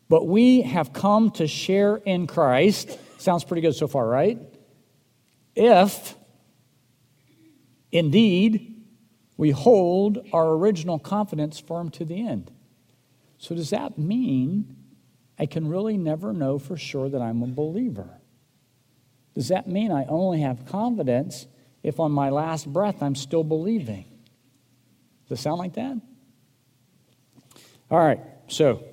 But 0.09 0.27
we 0.27 0.61
have 0.61 0.93
come 0.93 1.31
to 1.31 1.47
share 1.47 1.97
in 1.97 2.27
Christ. 2.27 2.97
Sounds 3.17 3.43
pretty 3.43 3.61
good 3.61 3.75
so 3.75 3.87
far, 3.87 4.07
right? 4.07 4.39
If 5.55 6.15
indeed 7.91 8.77
we 9.37 9.51
hold 9.51 10.25
our 10.33 10.49
original 10.53 10.99
confidence 10.99 11.59
firm 11.59 11.89
to 11.91 12.05
the 12.05 12.27
end. 12.27 12.51
So, 13.37 13.53
does 13.53 13.69
that 13.69 13.97
mean 13.97 14.75
I 15.37 15.45
can 15.45 15.67
really 15.67 15.95
never 15.97 16.33
know 16.33 16.57
for 16.57 16.75
sure 16.75 17.07
that 17.09 17.21
I'm 17.21 17.43
a 17.43 17.47
believer? 17.47 18.19
Does 19.35 19.49
that 19.49 19.67
mean 19.67 19.91
I 19.91 20.05
only 20.05 20.41
have 20.41 20.65
confidence 20.65 21.45
if 21.83 21.99
on 21.99 22.11
my 22.11 22.31
last 22.31 22.71
breath 22.73 23.03
I'm 23.03 23.13
still 23.13 23.43
believing? 23.43 24.05
Does 25.29 25.39
it 25.39 25.41
sound 25.43 25.59
like 25.59 25.73
that? 25.73 26.01
All 27.91 27.99
right, 27.99 28.19
so 28.47 28.83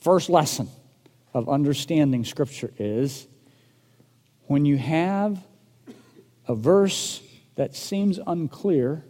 first 0.00 0.28
lesson 0.28 0.68
of 1.32 1.48
understanding 1.48 2.24
Scripture 2.24 2.72
is 2.78 3.26
when 4.46 4.64
you 4.64 4.76
have 4.76 5.38
a 6.48 6.54
verse 6.54 7.22
that 7.56 7.76
seems 7.76 8.18
unclear, 8.26 9.04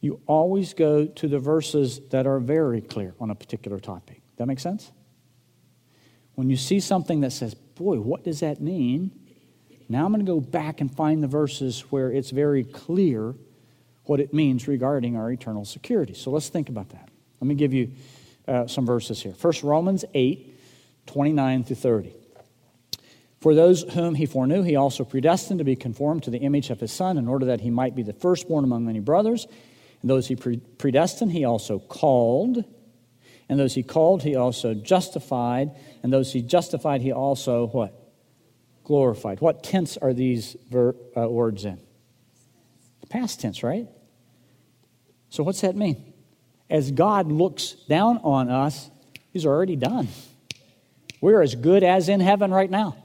you 0.00 0.20
always 0.26 0.74
go 0.74 1.06
to 1.06 1.28
the 1.28 1.38
verses 1.38 2.00
that 2.10 2.26
are 2.26 2.38
very 2.38 2.80
clear 2.80 3.14
on 3.20 3.30
a 3.30 3.34
particular 3.34 3.80
topic. 3.80 4.20
That 4.36 4.46
makes 4.46 4.62
sense? 4.62 4.90
When 6.34 6.50
you 6.50 6.56
see 6.56 6.80
something 6.80 7.20
that 7.20 7.32
says, 7.32 7.54
boy, 7.54 8.00
what 8.00 8.24
does 8.24 8.40
that 8.40 8.60
mean? 8.60 9.10
Now 9.88 10.04
I'm 10.04 10.12
going 10.12 10.24
to 10.24 10.30
go 10.30 10.40
back 10.40 10.80
and 10.80 10.94
find 10.94 11.22
the 11.22 11.26
verses 11.26 11.80
where 11.90 12.12
it's 12.12 12.30
very 12.30 12.64
clear 12.64 13.34
what 14.04 14.20
it 14.20 14.32
means 14.32 14.66
regarding 14.66 15.16
our 15.16 15.30
eternal 15.30 15.64
security. 15.64 16.14
So 16.14 16.30
let's 16.30 16.48
think 16.48 16.68
about 16.68 16.90
that. 16.90 17.08
Let 17.40 17.48
me 17.48 17.54
give 17.54 17.72
you 17.72 17.92
uh, 18.50 18.66
some 18.66 18.84
verses 18.84 19.22
here. 19.22 19.32
First, 19.32 19.62
Romans 19.62 20.04
8, 20.12 20.58
29 21.06 21.64
through 21.64 21.76
30. 21.76 22.14
For 23.40 23.54
those 23.54 23.82
whom 23.82 24.16
he 24.16 24.26
foreknew, 24.26 24.62
he 24.62 24.76
also 24.76 25.04
predestined 25.04 25.58
to 25.60 25.64
be 25.64 25.76
conformed 25.76 26.24
to 26.24 26.30
the 26.30 26.38
image 26.38 26.68
of 26.68 26.80
his 26.80 26.92
Son, 26.92 27.16
in 27.16 27.28
order 27.28 27.46
that 27.46 27.60
he 27.60 27.70
might 27.70 27.94
be 27.94 28.02
the 28.02 28.12
firstborn 28.12 28.64
among 28.64 28.84
many 28.84 29.00
brothers. 29.00 29.46
And 30.02 30.10
those 30.10 30.26
he 30.26 30.36
predestined, 30.36 31.32
he 31.32 31.44
also 31.44 31.78
called. 31.78 32.64
And 33.48 33.58
those 33.58 33.74
he 33.74 33.82
called, 33.82 34.22
he 34.22 34.36
also 34.36 34.74
justified. 34.74 35.70
And 36.02 36.12
those 36.12 36.32
he 36.32 36.42
justified, 36.42 37.00
he 37.00 37.12
also 37.12 37.68
what? 37.68 37.94
Glorified. 38.84 39.40
What 39.40 39.62
tense 39.62 39.96
are 39.96 40.12
these 40.12 40.56
ver- 40.68 40.96
uh, 41.16 41.28
words 41.28 41.64
in? 41.64 41.80
Past 43.08 43.40
tense, 43.40 43.62
right? 43.62 43.88
So 45.30 45.42
what's 45.42 45.62
that 45.62 45.76
mean? 45.76 46.09
As 46.70 46.90
God 46.90 47.30
looks 47.30 47.72
down 47.88 48.18
on 48.18 48.48
us, 48.48 48.88
he's 49.32 49.44
already 49.44 49.76
done. 49.76 50.08
We're 51.20 51.42
as 51.42 51.54
good 51.54 51.82
as 51.82 52.08
in 52.08 52.20
heaven 52.20 52.50
right 52.50 52.70
now. 52.70 52.96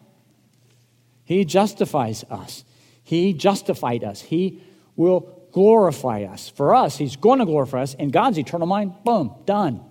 He 1.25 1.43
justifies 1.43 2.23
us. 2.29 2.63
He 3.03 3.33
justified 3.33 4.03
us. 4.03 4.21
He 4.21 4.61
will 4.95 5.35
glorify 5.51 6.23
us. 6.23 6.49
For 6.49 6.75
us, 6.75 6.97
He's 6.97 7.15
going 7.15 7.39
to 7.39 7.45
glorify 7.45 7.81
us. 7.81 7.93
In 7.93 8.11
God's 8.11 8.37
eternal 8.37 8.67
mind, 8.67 8.93
boom, 9.03 9.33
done. 9.45 9.83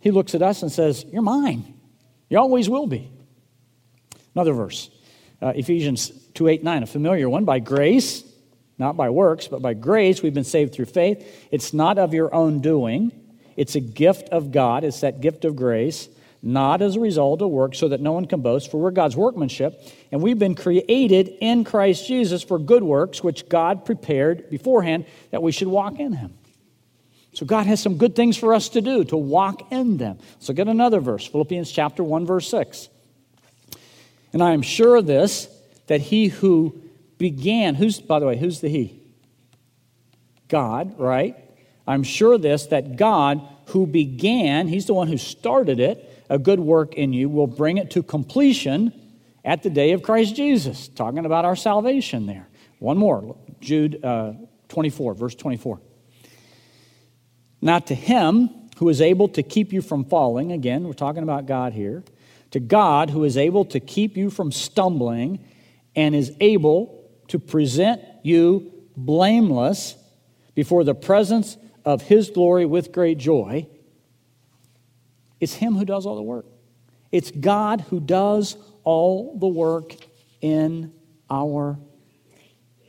He 0.00 0.10
looks 0.10 0.34
at 0.34 0.42
us 0.42 0.62
and 0.62 0.70
says, 0.70 1.04
You're 1.10 1.22
mine. 1.22 1.74
You 2.28 2.38
always 2.38 2.68
will 2.68 2.86
be. 2.86 3.10
Another 4.34 4.52
verse, 4.52 4.90
uh, 5.40 5.52
Ephesians 5.54 6.10
2 6.34 6.48
8 6.48 6.64
9, 6.64 6.82
a 6.82 6.86
familiar 6.86 7.28
one. 7.28 7.44
By 7.44 7.60
grace, 7.60 8.24
not 8.78 8.96
by 8.96 9.10
works, 9.10 9.48
but 9.48 9.62
by 9.62 9.74
grace, 9.74 10.22
we've 10.22 10.34
been 10.34 10.44
saved 10.44 10.74
through 10.74 10.86
faith. 10.86 11.46
It's 11.50 11.72
not 11.72 11.98
of 11.98 12.14
your 12.14 12.34
own 12.34 12.60
doing, 12.60 13.12
it's 13.56 13.74
a 13.74 13.80
gift 13.80 14.28
of 14.30 14.52
God. 14.52 14.84
It's 14.84 15.00
that 15.00 15.20
gift 15.20 15.44
of 15.44 15.56
grace 15.56 16.08
not 16.42 16.82
as 16.82 16.96
a 16.96 17.00
result 17.00 17.40
of 17.40 17.50
work, 17.50 17.74
so 17.74 17.88
that 17.88 18.00
no 18.00 18.12
one 18.12 18.26
can 18.26 18.40
boast, 18.40 18.70
for 18.70 18.78
we're 18.78 18.90
God's 18.90 19.16
workmanship, 19.16 19.80
and 20.10 20.20
we've 20.20 20.40
been 20.40 20.56
created 20.56 21.28
in 21.40 21.62
Christ 21.62 22.08
Jesus 22.08 22.42
for 22.42 22.58
good 22.58 22.82
works, 22.82 23.22
which 23.22 23.48
God 23.48 23.84
prepared 23.84 24.50
beforehand 24.50 25.06
that 25.30 25.42
we 25.42 25.52
should 25.52 25.68
walk 25.68 26.00
in 26.00 26.12
Him. 26.12 26.34
So 27.32 27.46
God 27.46 27.66
has 27.66 27.80
some 27.80 27.96
good 27.96 28.16
things 28.16 28.36
for 28.36 28.52
us 28.54 28.70
to 28.70 28.80
do, 28.80 29.04
to 29.04 29.16
walk 29.16 29.70
in 29.70 29.96
them. 29.98 30.18
So 30.40 30.52
get 30.52 30.66
another 30.66 31.00
verse, 31.00 31.26
Philippians 31.26 31.70
chapter 31.70 32.02
1, 32.02 32.26
verse 32.26 32.48
6. 32.48 32.88
And 34.32 34.42
I 34.42 34.50
am 34.50 34.62
sure 34.62 34.96
of 34.96 35.06
this, 35.06 35.48
that 35.86 36.00
he 36.00 36.26
who 36.26 36.82
began, 37.18 37.76
who's, 37.76 38.00
by 38.00 38.18
the 38.18 38.26
way, 38.26 38.36
who's 38.36 38.60
the 38.60 38.68
he? 38.68 39.00
God, 40.48 40.98
right? 40.98 41.36
I'm 41.86 42.02
sure 42.02 42.38
this, 42.38 42.66
that 42.66 42.96
God 42.96 43.46
who 43.66 43.86
began, 43.86 44.68
he's 44.68 44.86
the 44.86 44.94
one 44.94 45.08
who 45.08 45.18
started 45.18 45.80
it, 45.80 46.24
a 46.28 46.38
good 46.38 46.60
work 46.60 46.94
in 46.94 47.12
you 47.12 47.28
will 47.28 47.46
bring 47.46 47.78
it 47.78 47.90
to 47.90 48.02
completion 48.02 48.92
at 49.44 49.62
the 49.62 49.70
day 49.70 49.92
of 49.92 50.02
Christ 50.02 50.36
Jesus. 50.36 50.88
Talking 50.88 51.26
about 51.26 51.44
our 51.44 51.56
salvation 51.56 52.26
there. 52.26 52.48
One 52.78 52.96
more, 52.96 53.36
Jude 53.60 54.04
uh, 54.04 54.32
24, 54.68 55.14
verse 55.14 55.34
24. 55.34 55.80
Not 57.60 57.86
to 57.88 57.94
him 57.94 58.50
who 58.78 58.88
is 58.88 59.00
able 59.00 59.28
to 59.28 59.42
keep 59.42 59.72
you 59.72 59.82
from 59.82 60.04
falling, 60.04 60.52
again, 60.52 60.84
we're 60.84 60.92
talking 60.92 61.22
about 61.22 61.46
God 61.46 61.72
here, 61.72 62.02
to 62.50 62.60
God 62.60 63.10
who 63.10 63.24
is 63.24 63.36
able 63.36 63.64
to 63.66 63.80
keep 63.80 64.16
you 64.16 64.30
from 64.30 64.52
stumbling 64.52 65.44
and 65.94 66.14
is 66.14 66.32
able 66.40 67.10
to 67.28 67.38
present 67.38 68.00
you 68.22 68.72
blameless 68.96 69.94
before 70.54 70.84
the 70.84 70.94
presence 70.94 71.56
of 71.84 72.02
his 72.02 72.30
glory 72.30 72.66
with 72.66 72.92
great 72.92 73.18
joy. 73.18 73.66
It's 75.40 75.54
Him 75.54 75.74
who 75.74 75.84
does 75.84 76.06
all 76.06 76.14
the 76.14 76.22
work. 76.22 76.46
It's 77.10 77.32
God 77.32 77.80
who 77.80 77.98
does 77.98 78.56
all 78.84 79.36
the 79.36 79.48
work 79.48 79.92
in 80.40 80.92
our 81.28 81.78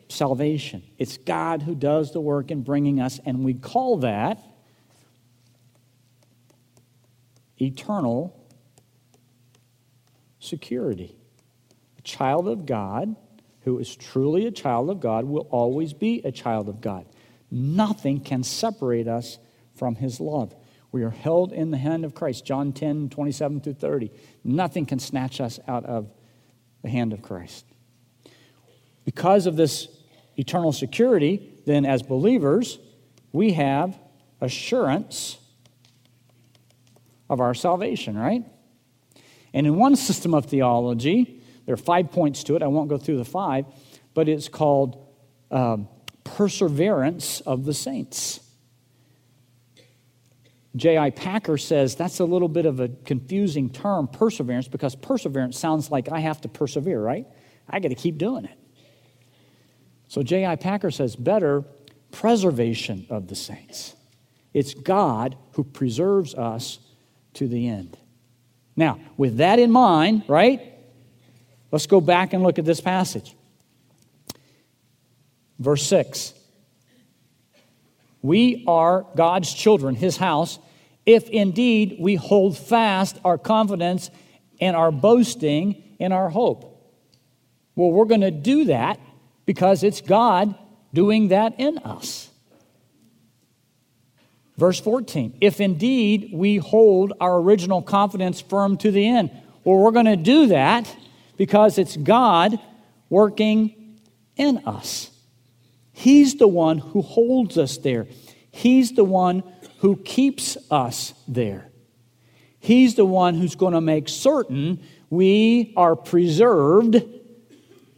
salvation. 0.08 0.84
It's 1.00 1.18
God 1.18 1.64
who 1.64 1.74
does 1.74 2.14
the 2.14 2.22
work 2.22 2.52
in 2.52 2.62
bringing 2.62 3.00
us, 3.02 3.20
and 3.26 3.44
we 3.44 3.56
call 3.56 3.98
that 3.98 4.40
eternal 7.60 8.40
security. 10.40 11.16
A 11.98 12.02
child 12.04 12.48
of 12.48 12.68
God 12.68 13.16
who 13.62 13.80
is 13.80 13.96
truly 13.96 14.46
a 14.46 14.52
child 14.52 14.90
of 14.90 15.00
God 15.00 15.26
will 15.26 15.48
always 15.50 15.94
be 15.94 16.22
a 16.24 16.32
child 16.32 16.70
of 16.70 16.82
God. 16.82 17.06
Nothing 17.54 18.20
can 18.20 18.42
separate 18.42 19.08
us 19.08 19.38
from 19.76 19.94
his 19.94 20.20
love. 20.20 20.56
We 20.92 21.04
are 21.04 21.12
held 21.12 21.54
in 21.54 21.70
the 21.70 21.78
hand 21.78 22.04
of 22.04 22.16
Christ. 22.16 22.46
John 22.46 22.74
10, 22.74 23.10
27 23.10 23.62
through 23.62 23.74
30. 23.74 24.12
Nothing 24.44 24.88
can 24.88 24.98
snatch 24.98 25.40
us 25.40 25.60
out 25.68 25.86
of 25.86 26.12
the 26.82 26.90
hand 26.90 27.14
of 27.14 27.22
Christ. 27.22 27.66
Because 29.06 29.46
of 29.46 29.56
this 29.56 29.88
eternal 30.36 30.72
security, 30.72 31.54
then 31.68 31.86
as 31.86 32.02
believers, 32.02 32.80
we 33.32 33.54
have 33.54 34.00
assurance 34.42 35.38
of 37.30 37.40
our 37.40 37.54
salvation, 37.54 38.18
right? 38.18 38.44
And 39.54 39.68
in 39.68 39.76
one 39.76 39.96
system 39.96 40.34
of 40.34 40.48
theology, 40.48 41.40
there 41.68 41.74
are 41.74 41.78
five 41.78 42.12
points 42.12 42.44
to 42.46 42.56
it. 42.56 42.64
I 42.64 42.68
won't 42.68 42.90
go 42.90 42.98
through 42.98 43.18
the 43.18 43.26
five, 43.26 43.66
but 44.16 44.28
it's 44.28 44.48
called 44.48 45.08
um, 45.52 45.88
perseverance 46.36 47.42
of 47.42 47.64
the 47.66 47.74
saints. 47.74 48.40
J.I. 50.76 51.12
Packer 51.12 51.58
says 51.58 51.96
that's 51.96 52.20
a 52.20 52.26
little 52.26 52.48
bit 52.48 52.66
of 52.66 52.80
a 52.80 52.90
confusing 53.06 53.70
term, 53.70 54.08
perseverance, 54.08 54.68
because 54.68 54.96
perseverance 54.96 55.60
sounds 55.60 55.92
like 55.92 56.10
I 56.10 56.20
have 56.20 56.42
to 56.42 56.48
persevere, 56.48 57.00
right? 57.00 57.28
I 57.70 57.80
got 57.80 57.90
to 57.90 57.96
keep 57.96 58.18
doing 58.18 58.46
it. 58.46 58.58
So 60.08 60.24
J.I. 60.24 60.56
Packer 60.56 60.90
says 60.90 61.16
better 61.16 61.64
preservation 62.12 63.06
of 63.10 63.28
the 63.28 63.36
saints. 63.36 63.96
It's 64.54 64.74
God 64.74 65.38
who 65.54 65.64
preserves 65.64 66.34
us 66.34 66.80
to 67.34 67.48
the 67.48 67.68
end. 67.68 67.98
Now, 68.76 69.00
with 69.18 69.38
that 69.38 69.60
in 69.60 69.72
mind, 69.72 70.24
right? 70.28 70.74
Let's 71.72 71.86
go 71.86 72.02
back 72.02 72.34
and 72.34 72.42
look 72.42 72.58
at 72.58 72.66
this 72.66 72.82
passage. 72.82 73.36
Verse 75.60 75.86
6. 75.88 76.34
We 78.22 78.64
are 78.68 79.06
God's 79.16 79.54
children, 79.54 79.96
His 79.96 80.18
house, 80.18 80.60
if 81.06 81.30
indeed 81.30 81.98
we 82.00 82.16
hold 82.16 82.58
fast 82.58 83.18
our 83.26 83.38
confidence 83.38 84.10
and 84.62 84.76
our 84.76 84.92
boasting 84.92 85.84
in 86.00 86.12
our 86.12 86.30
hope. 86.30 86.70
Well, 87.76 87.92
we're 87.92 88.06
going 88.06 88.22
to 88.22 88.32
do 88.32 88.66
that 88.66 89.00
because 89.46 89.84
it's 89.84 90.02
God 90.02 90.56
doing 90.94 91.30
that 91.30 91.60
in 91.60 91.80
us. 91.80 92.30
Verse 94.58 94.80
14, 94.80 95.38
if 95.42 95.60
indeed 95.60 96.30
we 96.32 96.58
hold 96.58 97.14
our 97.20 97.40
original 97.40 97.82
confidence 97.82 98.40
firm 98.40 98.78
to 98.78 98.92
the 98.92 99.08
end. 99.08 99.32
Well, 99.64 99.78
we're 99.78 99.92
going 99.92 100.06
to 100.06 100.16
do 100.16 100.48
that 100.48 100.96
because 101.38 101.78
it's 101.78 101.98
God 101.98 102.60
working 103.10 104.00
in 104.36 104.60
us. 104.60 105.10
He's 105.94 106.36
the 106.36 106.48
one 106.48 106.80
who 106.80 107.02
holds 107.02 107.58
us 107.58 107.78
there. 107.78 108.08
He's 108.52 108.92
the 108.92 109.04
one 109.04 109.44
who 109.78 109.96
keeps 109.96 110.58
us 110.70 111.14
there. 111.28 111.70
He's 112.60 112.96
the 112.96 113.06
one 113.06 113.36
who's 113.36 113.56
going 113.56 113.74
to 113.74 113.82
make 113.82 114.10
certain 114.10 114.82
we 115.10 115.74
are 115.78 115.96
preserved 115.96 117.02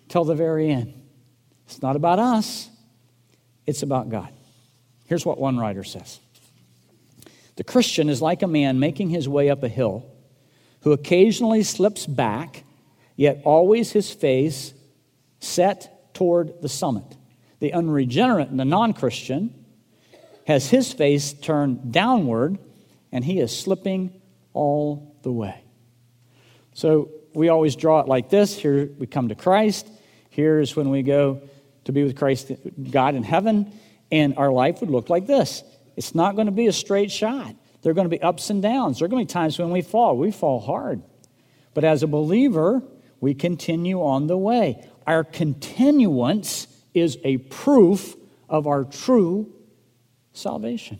till 0.09 0.25
the 0.25 0.35
very 0.35 0.69
end. 0.69 0.93
It's 1.65 1.81
not 1.81 1.95
about 1.95 2.19
us, 2.19 2.69
it's 3.65 3.81
about 3.81 4.09
God. 4.09 4.29
Here's 5.05 5.25
what 5.25 5.39
one 5.39 5.57
writer 5.57 5.83
says 5.83 6.19
The 7.55 7.63
Christian 7.63 8.09
is 8.09 8.21
like 8.21 8.41
a 8.41 8.47
man 8.47 8.79
making 8.79 9.09
his 9.09 9.29
way 9.29 9.49
up 9.49 9.63
a 9.63 9.69
hill 9.69 10.05
who 10.81 10.91
occasionally 10.91 11.63
slips 11.63 12.05
back, 12.05 12.63
yet 13.15 13.41
always 13.45 13.91
his 13.91 14.11
face 14.11 14.73
set 15.39 16.13
toward 16.13 16.61
the 16.61 16.69
summit. 16.69 17.15
The 17.59 17.73
unregenerate 17.73 18.49
and 18.49 18.59
the 18.59 18.65
non 18.65 18.93
Christian 18.93 19.65
has 20.47 20.69
his 20.69 20.93
face 20.93 21.33
turned 21.33 21.91
downward 21.91 22.59
and 23.11 23.23
he 23.23 23.39
is 23.39 23.57
slipping 23.57 24.21
all 24.53 25.17
the 25.23 25.31
way. 25.31 25.63
So 26.73 27.11
we 27.33 27.49
always 27.49 27.75
draw 27.75 28.01
it 28.01 28.07
like 28.07 28.29
this. 28.29 28.57
Here 28.57 28.89
we 28.97 29.07
come 29.07 29.29
to 29.29 29.35
Christ. 29.35 29.87
Here's 30.29 30.75
when 30.75 30.89
we 30.89 31.01
go 31.01 31.41
to 31.85 31.91
be 31.91 32.03
with 32.03 32.17
Christ, 32.17 32.51
God 32.91 33.15
in 33.15 33.23
heaven, 33.23 33.71
and 34.11 34.37
our 34.37 34.51
life 34.51 34.81
would 34.81 34.89
look 34.89 35.09
like 35.09 35.27
this. 35.27 35.63
It's 35.95 36.13
not 36.13 36.35
going 36.35 36.47
to 36.47 36.51
be 36.51 36.67
a 36.67 36.73
straight 36.73 37.11
shot. 37.11 37.55
There 37.81 37.91
are 37.91 37.93
going 37.93 38.09
to 38.09 38.17
be 38.17 38.21
ups 38.21 38.49
and 38.49 38.61
downs. 38.61 38.99
There 38.99 39.05
are 39.05 39.09
going 39.09 39.25
to 39.25 39.29
be 39.29 39.33
times 39.33 39.57
when 39.59 39.71
we 39.71 39.81
fall. 39.81 40.17
We 40.17 40.31
fall 40.31 40.59
hard. 40.59 41.03
But 41.73 41.83
as 41.83 42.03
a 42.03 42.07
believer, 42.07 42.81
we 43.21 43.33
continue 43.33 44.01
on 44.01 44.27
the 44.27 44.37
way. 44.37 44.87
Our 45.05 45.23
continuance 45.23 46.67
is 46.95 47.17
a 47.23 47.37
proof 47.37 48.15
of 48.49 48.67
our 48.67 48.83
true 48.83 49.53
salvation. 50.33 50.99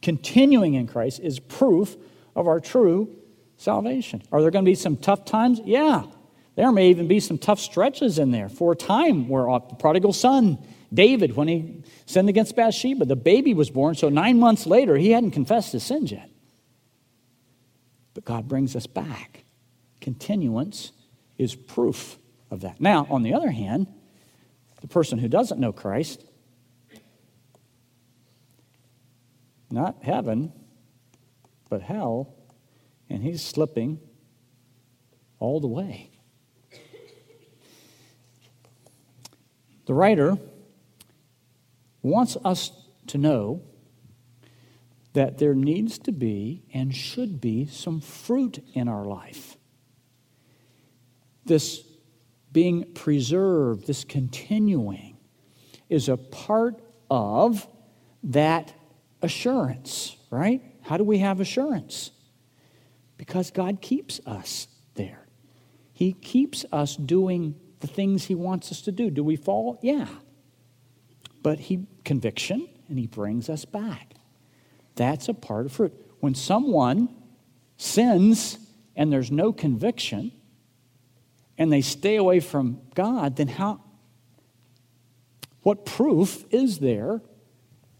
Continuing 0.00 0.74
in 0.74 0.86
Christ 0.86 1.20
is 1.20 1.40
proof 1.40 1.96
of 2.36 2.46
our 2.46 2.60
true 2.60 3.16
salvation. 3.56 4.22
Are 4.30 4.40
there 4.40 4.50
going 4.50 4.64
to 4.64 4.70
be 4.70 4.76
some 4.76 4.96
tough 4.96 5.24
times? 5.24 5.60
Yeah. 5.64 6.04
There 6.54 6.70
may 6.72 6.90
even 6.90 7.08
be 7.08 7.20
some 7.20 7.38
tough 7.38 7.60
stretches 7.60 8.18
in 8.18 8.30
there. 8.30 8.48
For 8.48 8.72
a 8.72 8.76
time, 8.76 9.28
where 9.28 9.48
uh, 9.48 9.58
the 9.58 9.74
prodigal 9.74 10.12
son, 10.12 10.58
David, 10.92 11.36
when 11.36 11.48
he 11.48 11.82
sinned 12.06 12.28
against 12.28 12.56
Bathsheba, 12.56 13.04
the 13.04 13.16
baby 13.16 13.54
was 13.54 13.70
born, 13.70 13.94
so 13.94 14.08
nine 14.08 14.38
months 14.38 14.66
later, 14.66 14.96
he 14.96 15.10
hadn't 15.10 15.32
confessed 15.32 15.72
his 15.72 15.84
sins 15.84 16.10
yet. 16.10 16.28
But 18.14 18.24
God 18.24 18.48
brings 18.48 18.74
us 18.74 18.86
back. 18.86 19.44
Continuance 20.00 20.92
is 21.36 21.54
proof 21.54 22.18
of 22.50 22.62
that. 22.62 22.80
Now, 22.80 23.06
on 23.10 23.22
the 23.22 23.34
other 23.34 23.50
hand, 23.50 23.86
the 24.80 24.88
person 24.88 25.18
who 25.18 25.28
doesn't 25.28 25.60
know 25.60 25.72
Christ, 25.72 26.24
not 29.70 30.02
heaven, 30.02 30.52
but 31.68 31.82
hell, 31.82 32.34
and 33.10 33.22
he's 33.22 33.42
slipping 33.42 34.00
all 35.38 35.60
the 35.60 35.68
way. 35.68 36.10
The 39.86 39.94
writer 39.94 40.36
wants 42.02 42.36
us 42.44 42.72
to 43.08 43.18
know 43.18 43.62
that 45.14 45.38
there 45.38 45.54
needs 45.54 45.98
to 45.98 46.12
be 46.12 46.62
and 46.72 46.94
should 46.94 47.40
be 47.40 47.66
some 47.66 48.00
fruit 48.00 48.62
in 48.74 48.86
our 48.86 49.04
life. 49.04 49.56
This 51.44 51.82
being 52.52 52.92
preserved, 52.94 53.86
this 53.86 54.04
continuing, 54.04 55.16
is 55.88 56.08
a 56.08 56.16
part 56.16 56.80
of 57.10 57.66
that 58.22 58.72
assurance, 59.22 60.16
right? 60.30 60.62
How 60.82 60.96
do 60.96 61.04
we 61.04 61.18
have 61.18 61.40
assurance? 61.40 62.10
Because 63.16 63.50
God 63.50 63.80
keeps 63.80 64.20
us 64.26 64.68
there. 64.94 65.26
He 65.92 66.12
keeps 66.12 66.64
us 66.72 66.96
doing 66.96 67.56
the 67.80 67.86
things 67.86 68.24
He 68.26 68.34
wants 68.34 68.70
us 68.70 68.82
to 68.82 68.92
do. 68.92 69.10
Do 69.10 69.24
we 69.24 69.36
fall? 69.36 69.78
Yeah. 69.82 70.08
But 71.42 71.58
He, 71.58 71.86
conviction, 72.04 72.68
and 72.88 72.98
He 72.98 73.06
brings 73.06 73.48
us 73.48 73.64
back. 73.64 74.14
That's 74.94 75.28
a 75.28 75.34
part 75.34 75.66
of 75.66 75.72
fruit. 75.72 75.94
When 76.20 76.34
someone 76.34 77.08
sins 77.76 78.58
and 78.96 79.12
there's 79.12 79.30
no 79.30 79.52
conviction 79.52 80.32
and 81.58 81.72
they 81.72 81.80
stay 81.80 82.16
away 82.16 82.40
from 82.40 82.80
God, 82.94 83.36
then 83.36 83.48
how, 83.48 83.82
what 85.62 85.84
proof 85.84 86.44
is 86.50 86.78
there 86.78 87.20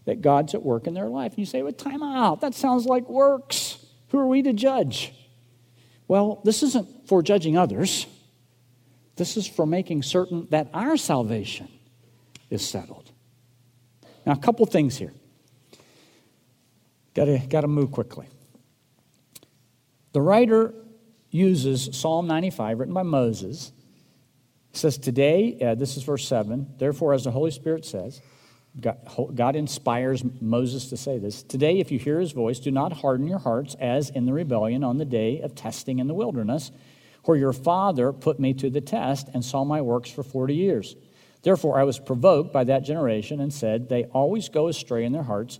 that 0.05 0.21
God's 0.21 0.55
at 0.55 0.63
work 0.63 0.87
in 0.87 0.93
their 0.93 1.09
life? 1.09 1.33
And 1.33 1.39
you 1.39 1.45
say, 1.45 1.61
well, 1.61 1.73
time 1.73 2.01
out. 2.01 2.41
That 2.41 2.55
sounds 2.55 2.85
like 2.85 3.07
works. 3.09 3.85
Who 4.07 4.17
are 4.17 4.27
we 4.27 4.41
to 4.43 4.53
judge? 4.53 5.13
Well, 6.07 6.41
this 6.43 6.63
isn't 6.63 7.07
for 7.07 7.21
judging 7.21 7.57
others. 7.57 8.07
This 9.17 9.35
is 9.35 9.45
for 9.45 9.65
making 9.65 10.03
certain 10.03 10.47
that 10.49 10.69
our 10.73 10.95
salvation 10.95 11.67
is 12.49 12.67
settled. 12.67 13.11
Now, 14.25 14.31
a 14.31 14.37
couple 14.37 14.65
things 14.65 14.97
here. 14.97 15.13
Got 17.13 17.25
to 17.25 17.39
got 17.39 17.61
to 17.61 17.67
move 17.67 17.91
quickly. 17.91 18.27
The 20.13 20.21
writer 20.21 20.73
uses 21.29 21.89
Psalm 21.91 22.27
95, 22.27 22.79
written 22.79 22.93
by 22.93 23.03
Moses. 23.03 23.71
says, 24.73 24.97
Today, 24.97 25.57
uh, 25.61 25.75
this 25.75 25.97
is 25.97 26.03
verse 26.03 26.27
7, 26.27 26.75
therefore, 26.77 27.13
as 27.13 27.23
the 27.23 27.31
Holy 27.31 27.51
Spirit 27.51 27.85
says, 27.85 28.21
God, 28.79 28.97
God 29.35 29.55
inspires 29.55 30.23
Moses 30.41 30.89
to 30.89 30.97
say 30.97 31.17
this 31.17 31.43
Today, 31.43 31.79
if 31.79 31.91
you 31.91 31.99
hear 31.99 32.19
his 32.19 32.31
voice, 32.31 32.59
do 32.59 32.71
not 32.71 32.93
harden 32.93 33.27
your 33.27 33.39
hearts 33.39 33.75
as 33.79 34.09
in 34.09 34.25
the 34.25 34.33
rebellion 34.33 34.83
on 34.83 34.97
the 34.97 35.05
day 35.05 35.41
of 35.41 35.55
testing 35.55 35.99
in 35.99 36.07
the 36.07 36.13
wilderness 36.13 36.71
where 37.25 37.37
your 37.37 37.53
father 37.53 38.13
put 38.13 38.39
me 38.39 38.53
to 38.55 38.69
the 38.69 38.81
test 38.81 39.27
and 39.33 39.43
saw 39.43 39.63
my 39.63 39.81
works 39.81 40.09
for 40.09 40.23
40 40.23 40.55
years. 40.55 40.95
Therefore, 41.41 41.79
I 41.79 41.83
was 41.83 41.99
provoked 41.99 42.51
by 42.51 42.63
that 42.65 42.83
generation 42.83 43.39
and 43.39 43.53
said, 43.53 43.89
They 43.89 44.05
always 44.05 44.49
go 44.49 44.67
astray 44.67 45.05
in 45.05 45.13
their 45.13 45.23
hearts 45.23 45.59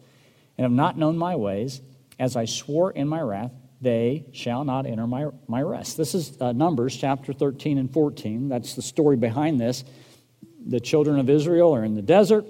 and 0.57 0.63
have 0.63 0.71
not 0.71 0.97
known 0.97 1.17
my 1.17 1.35
ways. 1.35 1.81
As 2.17 2.35
I 2.35 2.45
swore 2.45 2.91
in 2.91 3.07
my 3.07 3.21
wrath, 3.21 3.53
they 3.81 4.25
shall 4.31 4.63
not 4.63 4.85
enter 4.85 5.07
my, 5.07 5.27
my 5.47 5.61
rest. 5.61 5.97
This 5.97 6.13
is 6.13 6.39
uh, 6.41 6.51
Numbers 6.51 6.95
chapter 6.95 7.33
13 7.33 7.77
and 7.77 7.91
14. 7.91 8.49
That's 8.49 8.75
the 8.75 8.81
story 8.81 9.17
behind 9.17 9.59
this. 9.59 9.83
The 10.65 10.79
children 10.79 11.19
of 11.19 11.29
Israel 11.29 11.73
are 11.73 11.83
in 11.83 11.95
the 11.95 12.01
desert, 12.01 12.45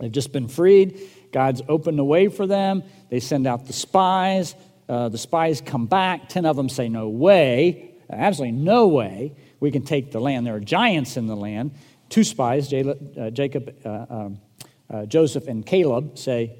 they've 0.00 0.12
just 0.12 0.32
been 0.32 0.48
freed. 0.48 1.00
God's 1.30 1.62
opened 1.68 1.98
the 1.98 2.04
way 2.04 2.28
for 2.28 2.46
them. 2.46 2.82
They 3.10 3.20
send 3.20 3.46
out 3.46 3.66
the 3.66 3.74
spies. 3.74 4.54
Uh, 4.88 5.10
the 5.10 5.18
spies 5.18 5.60
come 5.60 5.86
back. 5.86 6.30
Ten 6.30 6.46
of 6.46 6.56
them 6.56 6.70
say, 6.70 6.88
No 6.88 7.10
way 7.10 7.88
absolutely 8.10 8.58
no 8.58 8.88
way 8.88 9.34
we 9.60 9.70
can 9.70 9.82
take 9.82 10.10
the 10.10 10.20
land. 10.20 10.46
There 10.46 10.54
are 10.54 10.60
giants 10.60 11.16
in 11.16 11.26
the 11.26 11.36
land. 11.36 11.72
Two 12.08 12.24
spies, 12.24 12.72
uh, 12.72 13.30
Jacob, 13.32 13.74
uh, 13.84 14.06
um, 14.08 14.40
uh, 14.88 15.04
Joseph, 15.06 15.46
and 15.46 15.64
Caleb, 15.64 16.16
say, 16.16 16.56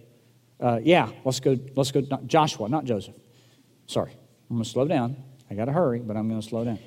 uh, 0.61 0.79
"Yeah, 0.83 1.11
let's 1.25 1.41
go. 1.41 1.59
Let's 1.75 1.91
go." 1.91 2.03
Joshua, 2.27 2.69
not 2.69 2.85
Joseph. 2.85 3.15
Sorry, 3.89 4.13
I'm 4.13 4.57
going 4.57 4.63
to 4.63 4.69
slow 4.69 4.87
down. 4.87 5.17
I 5.51 5.55
got 5.55 5.65
to 5.65 5.73
hurry, 5.73 5.99
but 5.99 6.17
I'm 6.17 6.29
going 6.29 6.41
to 6.41 6.47
slow 6.47 6.65
down. 6.65 6.79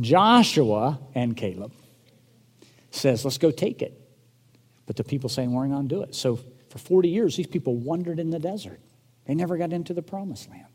Joshua 0.00 0.98
and 1.14 1.36
Caleb 1.36 1.72
says, 2.90 3.24
"Let's 3.24 3.38
go 3.38 3.50
take 3.50 3.80
it," 3.80 3.98
but 4.86 4.96
the 4.96 5.04
people 5.04 5.28
saying, 5.28 5.52
"We're 5.52 5.68
going 5.68 5.88
to 5.88 5.94
do 5.94 6.02
it." 6.02 6.14
So 6.16 6.40
for 6.68 6.78
40 6.78 7.08
years, 7.08 7.36
these 7.36 7.46
people 7.46 7.76
wandered 7.76 8.18
in 8.18 8.30
the 8.30 8.40
desert. 8.40 8.80
They 9.26 9.34
never 9.34 9.56
got 9.56 9.72
into 9.72 9.94
the 9.94 10.02
promised 10.02 10.50
land. 10.50 10.66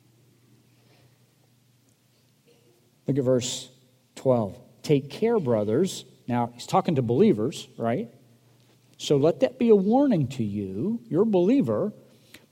Look 3.08 3.18
at 3.18 3.24
verse 3.24 3.70
12. 4.16 4.58
Take 4.84 5.10
care, 5.10 5.40
brothers. 5.40 6.06
Now, 6.28 6.52
he's 6.54 6.66
talking 6.66 6.96
to 6.96 7.02
believers, 7.02 7.68
right? 7.78 8.10
So 8.98 9.18
let 9.18 9.42
that 9.42 9.60
be 9.60 9.70
a 9.70 9.76
warning 9.76 10.28
to 10.30 10.44
you. 10.44 11.02
You're 11.10 11.24
a 11.24 11.26
believer, 11.26 11.92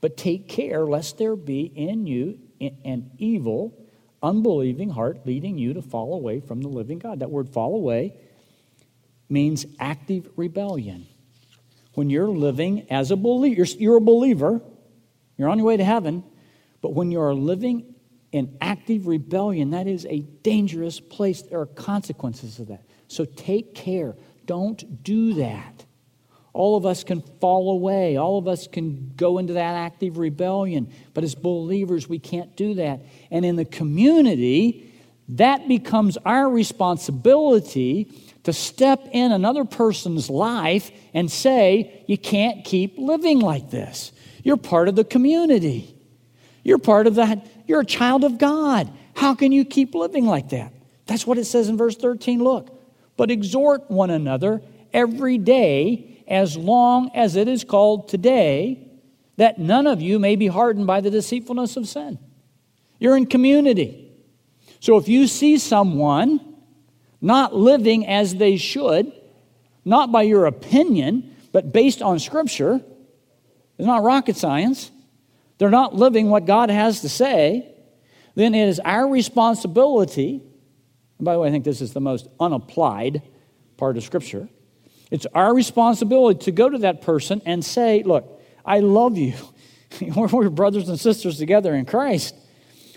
but 0.04 0.18
take 0.18 0.48
care 0.48 0.84
lest 0.84 1.16
there 1.16 1.34
be 1.34 1.62
in 1.62 2.06
you 2.06 2.38
an 2.60 3.10
evil, 3.16 3.86
unbelieving 4.22 4.90
heart 4.90 5.24
leading 5.24 5.56
you 5.56 5.72
to 5.72 5.80
fall 5.80 6.12
away 6.12 6.40
from 6.40 6.60
the 6.60 6.68
living 6.68 6.98
God. 6.98 7.20
That 7.20 7.30
word 7.30 7.48
fall 7.48 7.74
away 7.74 8.14
means 9.30 9.64
active 9.80 10.28
rebellion. 10.36 11.06
When 11.94 12.10
you're 12.10 12.28
living 12.28 12.86
as 12.90 13.12
a 13.12 13.16
believer, 13.16 13.56
you're, 13.56 13.66
you're 13.78 13.96
a 13.96 14.02
believer, 14.02 14.60
you're 15.38 15.48
on 15.48 15.56
your 15.56 15.68
way 15.68 15.78
to 15.78 15.84
heaven, 15.86 16.22
but 16.82 16.92
when 16.92 17.10
you're 17.10 17.32
living 17.32 17.94
in 18.30 18.58
active 18.60 19.06
rebellion, 19.06 19.70
that 19.70 19.86
is 19.86 20.04
a 20.10 20.18
dangerous 20.18 21.00
place. 21.00 21.40
There 21.40 21.60
are 21.60 21.64
consequences 21.64 22.58
of 22.58 22.68
that. 22.68 22.82
So 23.08 23.24
take 23.24 23.74
care. 23.74 24.16
Don't 24.44 25.02
do 25.02 25.32
that. 25.36 25.83
All 26.54 26.76
of 26.76 26.86
us 26.86 27.04
can 27.04 27.20
fall 27.20 27.70
away. 27.70 28.16
All 28.16 28.38
of 28.38 28.48
us 28.48 28.66
can 28.66 29.12
go 29.16 29.36
into 29.36 29.52
that 29.52 29.74
active 29.74 30.16
rebellion. 30.16 30.90
But 31.12 31.24
as 31.24 31.34
believers, 31.34 32.08
we 32.08 32.18
can't 32.18 32.56
do 32.56 32.74
that. 32.74 33.00
And 33.30 33.44
in 33.44 33.56
the 33.56 33.66
community, 33.66 34.90
that 35.28 35.68
becomes 35.68 36.16
our 36.24 36.48
responsibility 36.48 38.10
to 38.44 38.54
step 38.54 39.06
in 39.12 39.32
another 39.32 39.66
person's 39.66 40.30
life 40.30 40.90
and 41.12 41.30
say, 41.30 42.04
You 42.06 42.16
can't 42.16 42.64
keep 42.64 42.96
living 42.96 43.40
like 43.40 43.70
this. 43.70 44.12
You're 44.42 44.56
part 44.56 44.88
of 44.88 44.96
the 44.96 45.04
community. 45.04 45.94
You're 46.62 46.78
part 46.78 47.06
of 47.06 47.16
that 47.16 47.46
you're 47.66 47.80
a 47.80 47.86
child 47.86 48.24
of 48.24 48.38
God. 48.38 48.90
How 49.14 49.34
can 49.34 49.52
you 49.52 49.64
keep 49.64 49.94
living 49.94 50.26
like 50.26 50.50
that? 50.50 50.72
That's 51.06 51.26
what 51.26 51.38
it 51.38 51.44
says 51.44 51.68
in 51.68 51.76
verse 51.76 51.96
13. 51.96 52.42
Look, 52.42 52.70
but 53.16 53.30
exhort 53.30 53.90
one 53.90 54.10
another 54.10 54.62
every 54.92 55.38
day 55.38 56.13
as 56.26 56.56
long 56.56 57.10
as 57.14 57.36
it 57.36 57.48
is 57.48 57.64
called 57.64 58.08
today, 58.08 58.88
that 59.36 59.58
none 59.58 59.86
of 59.86 60.00
you 60.00 60.18
may 60.18 60.36
be 60.36 60.46
hardened 60.46 60.86
by 60.86 61.00
the 61.00 61.10
deceitfulness 61.10 61.76
of 61.76 61.88
sin. 61.88 62.18
You're 62.98 63.16
in 63.16 63.26
community. 63.26 64.12
So 64.80 64.96
if 64.96 65.08
you 65.08 65.26
see 65.26 65.58
someone 65.58 66.40
not 67.20 67.54
living 67.54 68.06
as 68.06 68.34
they 68.34 68.56
should, 68.56 69.12
not 69.84 70.12
by 70.12 70.22
your 70.22 70.46
opinion, 70.46 71.34
but 71.52 71.72
based 71.72 72.02
on 72.02 72.18
Scripture, 72.18 72.80
it's 73.78 73.86
not 73.86 74.02
rocket 74.02 74.36
science. 74.36 74.90
They're 75.58 75.70
not 75.70 75.94
living 75.94 76.30
what 76.30 76.46
God 76.46 76.70
has 76.70 77.00
to 77.00 77.08
say. 77.08 77.70
Then 78.34 78.54
it 78.54 78.68
is 78.68 78.80
our 78.80 79.08
responsibility. 79.08 80.42
By 81.20 81.34
the 81.34 81.40
way, 81.40 81.48
I 81.48 81.50
think 81.50 81.64
this 81.64 81.80
is 81.80 81.92
the 81.92 82.00
most 82.00 82.28
unapplied 82.40 83.22
part 83.76 83.96
of 83.96 84.02
Scripture. 84.02 84.48
It's 85.10 85.26
our 85.34 85.54
responsibility 85.54 86.40
to 86.44 86.52
go 86.52 86.68
to 86.68 86.78
that 86.78 87.02
person 87.02 87.42
and 87.44 87.64
say, 87.64 88.02
Look, 88.02 88.40
I 88.64 88.80
love 88.80 89.16
you. 89.18 89.34
We're 90.00 90.50
brothers 90.50 90.88
and 90.88 90.98
sisters 90.98 91.38
together 91.38 91.74
in 91.74 91.84
Christ. 91.84 92.34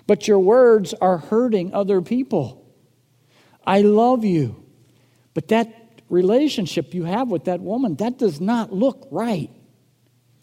But 0.08 0.28
your 0.28 0.39
words 0.39 0.93
are 0.93 1.17
hurting 1.17 1.74
other 1.74 2.02
people. 2.02 2.65
I 3.65 3.82
love 3.82 4.24
you. 4.24 4.63
But 5.34 5.50
that 5.50 6.02
relationship 6.10 6.93
you 6.93 7.04
have 7.04 7.28
with 7.28 7.46
that 7.46 7.60
woman, 7.60 7.96
that 7.96 8.17
does 8.17 8.39
not 8.39 8.72
look 8.72 9.08
right. 9.12 9.52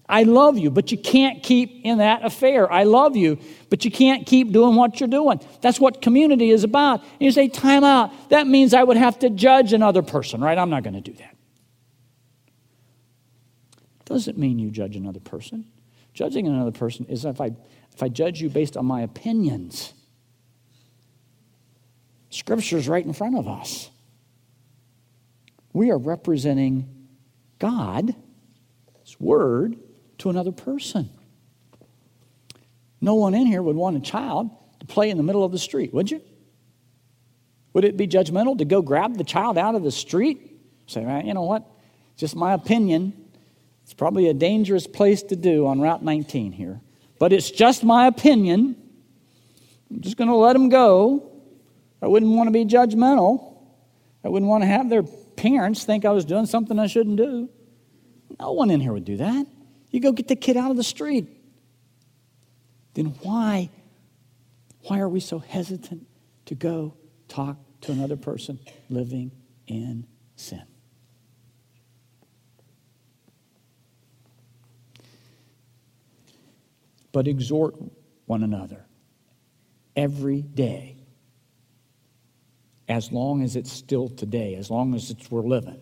I 0.06 0.24
love 0.24 0.58
you, 0.58 0.70
but 0.70 0.92
you 0.92 0.98
can't 0.98 1.42
keep 1.42 1.80
in 1.82 1.98
that 1.98 2.24
affair. 2.24 2.70
I 2.70 2.84
love 2.84 3.16
you, 3.16 3.38
but 3.70 3.86
you 3.86 3.90
can't 3.90 4.26
keep 4.26 4.52
doing 4.52 4.76
what 4.76 5.00
you're 5.00 5.08
doing. 5.08 5.40
That's 5.62 5.80
what 5.80 6.02
community 6.02 6.50
is 6.50 6.62
about. 6.62 7.00
And 7.00 7.22
you 7.22 7.30
say, 7.30 7.48
time 7.48 7.84
out. 7.84 8.28
That 8.28 8.46
means 8.46 8.74
I 8.74 8.84
would 8.84 8.98
have 8.98 9.18
to 9.20 9.30
judge 9.30 9.72
another 9.72 10.02
person, 10.02 10.42
right? 10.42 10.58
I'm 10.58 10.68
not 10.68 10.82
going 10.82 10.94
to 10.94 11.00
do 11.00 11.14
that. 11.14 11.33
Doesn't 14.14 14.38
mean 14.38 14.60
you 14.60 14.70
judge 14.70 14.94
another 14.94 15.18
person. 15.18 15.66
Judging 16.12 16.46
another 16.46 16.70
person 16.70 17.04
is 17.06 17.24
if 17.24 17.40
I, 17.40 17.46
if 17.92 18.00
I 18.00 18.08
judge 18.08 18.40
you 18.40 18.48
based 18.48 18.76
on 18.76 18.86
my 18.86 19.00
opinions. 19.00 19.92
Scripture's 22.30 22.86
right 22.88 23.04
in 23.04 23.12
front 23.12 23.36
of 23.36 23.48
us. 23.48 23.90
We 25.72 25.90
are 25.90 25.98
representing 25.98 27.08
God, 27.58 28.14
His 29.02 29.18
Word, 29.18 29.78
to 30.18 30.30
another 30.30 30.52
person. 30.52 31.10
No 33.00 33.16
one 33.16 33.34
in 33.34 33.48
here 33.48 33.62
would 33.62 33.74
want 33.74 33.96
a 33.96 34.00
child 34.00 34.48
to 34.78 34.86
play 34.86 35.10
in 35.10 35.16
the 35.16 35.24
middle 35.24 35.42
of 35.42 35.50
the 35.50 35.58
street, 35.58 35.92
would 35.92 36.08
you? 36.08 36.22
Would 37.72 37.84
it 37.84 37.96
be 37.96 38.06
judgmental 38.06 38.58
to 38.58 38.64
go 38.64 38.80
grab 38.80 39.16
the 39.16 39.24
child 39.24 39.58
out 39.58 39.74
of 39.74 39.82
the 39.82 39.90
street? 39.90 40.56
Say, 40.86 41.04
well, 41.04 41.20
you 41.20 41.34
know 41.34 41.42
what? 41.42 41.68
Just 42.16 42.36
my 42.36 42.52
opinion. 42.52 43.23
It's 43.84 43.94
probably 43.94 44.28
a 44.28 44.34
dangerous 44.34 44.86
place 44.86 45.22
to 45.24 45.36
do 45.36 45.66
on 45.66 45.80
Route 45.80 46.02
19 46.02 46.52
here, 46.52 46.80
but 47.18 47.32
it's 47.32 47.50
just 47.50 47.84
my 47.84 48.06
opinion. 48.06 48.76
I'm 49.90 50.00
just 50.00 50.16
going 50.16 50.28
to 50.28 50.34
let 50.34 50.54
them 50.54 50.70
go. 50.70 51.30
I 52.00 52.08
wouldn't 52.08 52.32
want 52.32 52.48
to 52.48 52.50
be 52.50 52.64
judgmental. 52.64 53.54
I 54.24 54.28
wouldn't 54.28 54.48
want 54.48 54.62
to 54.62 54.66
have 54.66 54.88
their 54.88 55.02
parents 55.02 55.84
think 55.84 56.04
I 56.04 56.10
was 56.10 56.24
doing 56.24 56.46
something 56.46 56.78
I 56.78 56.86
shouldn't 56.86 57.16
do. 57.16 57.50
No 58.40 58.52
one 58.52 58.70
in 58.70 58.80
here 58.80 58.92
would 58.92 59.04
do 59.04 59.18
that. 59.18 59.46
You 59.90 60.00
go 60.00 60.12
get 60.12 60.28
the 60.28 60.36
kid 60.36 60.56
out 60.56 60.70
of 60.70 60.76
the 60.76 60.82
street. 60.82 61.28
Then 62.94 63.06
why, 63.22 63.70
why 64.82 64.98
are 64.98 65.08
we 65.08 65.20
so 65.20 65.38
hesitant 65.38 66.06
to 66.46 66.54
go 66.54 66.94
talk 67.28 67.56
to 67.82 67.92
another 67.92 68.16
person 68.16 68.58
living 68.88 69.30
in 69.66 70.06
sin? 70.36 70.62
But 77.14 77.28
exhort 77.28 77.76
one 78.26 78.42
another 78.42 78.84
every 79.94 80.42
day, 80.42 80.96
as 82.88 83.12
long 83.12 83.40
as 83.40 83.54
it's 83.54 83.70
still 83.70 84.08
today, 84.08 84.56
as 84.56 84.68
long 84.68 84.96
as 84.96 85.10
it's 85.10 85.30
we're 85.30 85.42
living, 85.42 85.80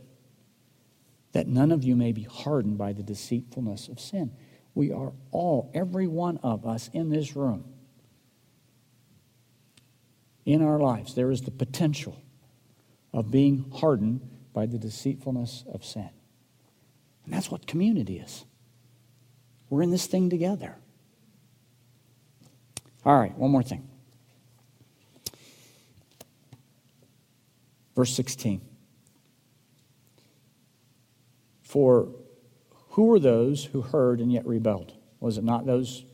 that 1.33 1.49
none 1.49 1.73
of 1.73 1.85
you 1.85 1.97
may 1.97 2.13
be 2.13 2.25
hardened 2.25 2.77
by 2.77 2.93
the 2.93 3.03
deceitfulness 3.03 3.89
of 3.89 3.99
sin. 3.99 4.31
We 4.75 4.93
are 4.93 5.15
all, 5.31 5.71
every 5.73 6.07
one 6.07 6.37
of 6.43 6.67
us 6.67 6.91
in 6.93 7.09
this 7.09 7.35
room, 7.35 7.65
in 10.45 10.63
our 10.63 10.79
lives, 10.79 11.15
there 11.15 11.31
is 11.31 11.41
the 11.41 11.51
potential 11.51 12.21
of 13.15 13.31
being 13.31 13.73
hardened 13.77 14.21
by 14.53 14.67
the 14.67 14.77
deceitfulness 14.77 15.65
of 15.73 15.83
sin. 15.83 16.11
And 17.25 17.33
that's 17.33 17.51
what 17.51 17.67
community 17.67 18.19
is. 18.19 18.45
We're 19.71 19.83
in 19.83 19.91
this 19.91 20.07
thing 20.07 20.29
together. 20.29 20.77
All 23.05 23.19
right, 23.19 23.37
one 23.37 23.51
more 23.51 23.63
thing. 23.63 23.89
Verse 27.95 28.15
16. 28.15 28.61
For 31.63 32.09
who 32.91 33.07
were 33.07 33.19
those 33.19 33.65
who 33.65 33.81
heard 33.81 34.21
and 34.21 34.33
yet 34.33 34.47
rebelled? 34.47 34.93
Was 35.21 35.39
it 35.39 35.45
not 35.45 35.67
those 35.67 36.05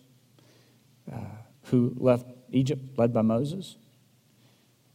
uh, 1.12 1.18
who 1.64 1.94
left 1.96 2.27
Egypt 2.51 2.96
led 2.96 3.12
by 3.12 3.22
Moses? 3.22 3.77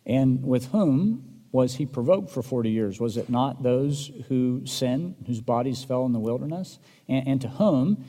And 0.06 0.44
with 0.44 0.68
whom 0.68 1.42
was 1.52 1.76
he 1.76 1.86
provoked 1.86 2.32
for 2.32 2.42
40 2.42 2.70
years? 2.70 3.00
Was 3.00 3.16
it 3.16 3.30
not 3.30 3.64
those 3.64 4.12
who 4.28 4.66
sinned, 4.66 5.16
whose 5.28 5.42
bodies 5.42 5.84
fell 5.84 6.06
in 6.06 6.14
the 6.14 6.20
wilderness? 6.20 6.80
And, 7.08 7.28
and 7.28 7.42
to 7.42 7.48
whom 7.48 8.06